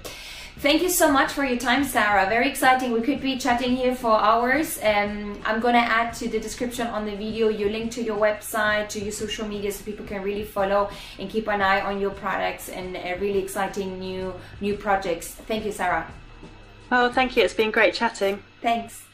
Thank 0.58 0.82
you 0.82 0.90
so 0.90 1.11
much 1.11 1.32
for 1.32 1.44
your 1.44 1.58
time, 1.58 1.82
Sarah. 1.82 2.26
Very 2.28 2.48
exciting. 2.48 2.92
We 2.92 3.00
could 3.00 3.20
be 3.20 3.38
chatting 3.38 3.74
here 3.74 3.96
for 3.96 4.12
hours. 4.20 4.78
Um, 4.82 5.40
I'm 5.44 5.61
going 5.61 5.74
to 5.74 5.80
add 5.80 6.12
to 6.14 6.28
the 6.28 6.38
description 6.38 6.87
on 6.88 7.06
the 7.06 7.16
video 7.16 7.48
your 7.48 7.70
link 7.70 7.90
to 7.92 8.02
your 8.02 8.18
website, 8.18 8.88
to 8.90 9.00
your 9.00 9.12
social 9.12 9.48
media, 9.48 9.72
so 9.72 9.82
people 9.82 10.04
can 10.04 10.22
really 10.22 10.44
follow 10.44 10.90
and 11.18 11.28
keep 11.28 11.48
an 11.48 11.62
eye 11.62 11.80
on 11.80 12.00
your 12.00 12.11
products 12.11 12.68
and 12.68 12.96
uh, 12.96 13.16
really 13.18 13.38
exciting 13.38 13.98
new 13.98 14.35
new 14.61 14.76
projects. 14.76 15.28
Thank 15.28 15.64
you, 15.64 15.72
Sarah. 15.72 16.06
Oh, 16.94 17.11
thank 17.11 17.38
you. 17.38 17.42
It's 17.42 17.55
been 17.55 17.70
great 17.70 17.94
chatting. 17.94 18.42
Thanks. 18.61 19.05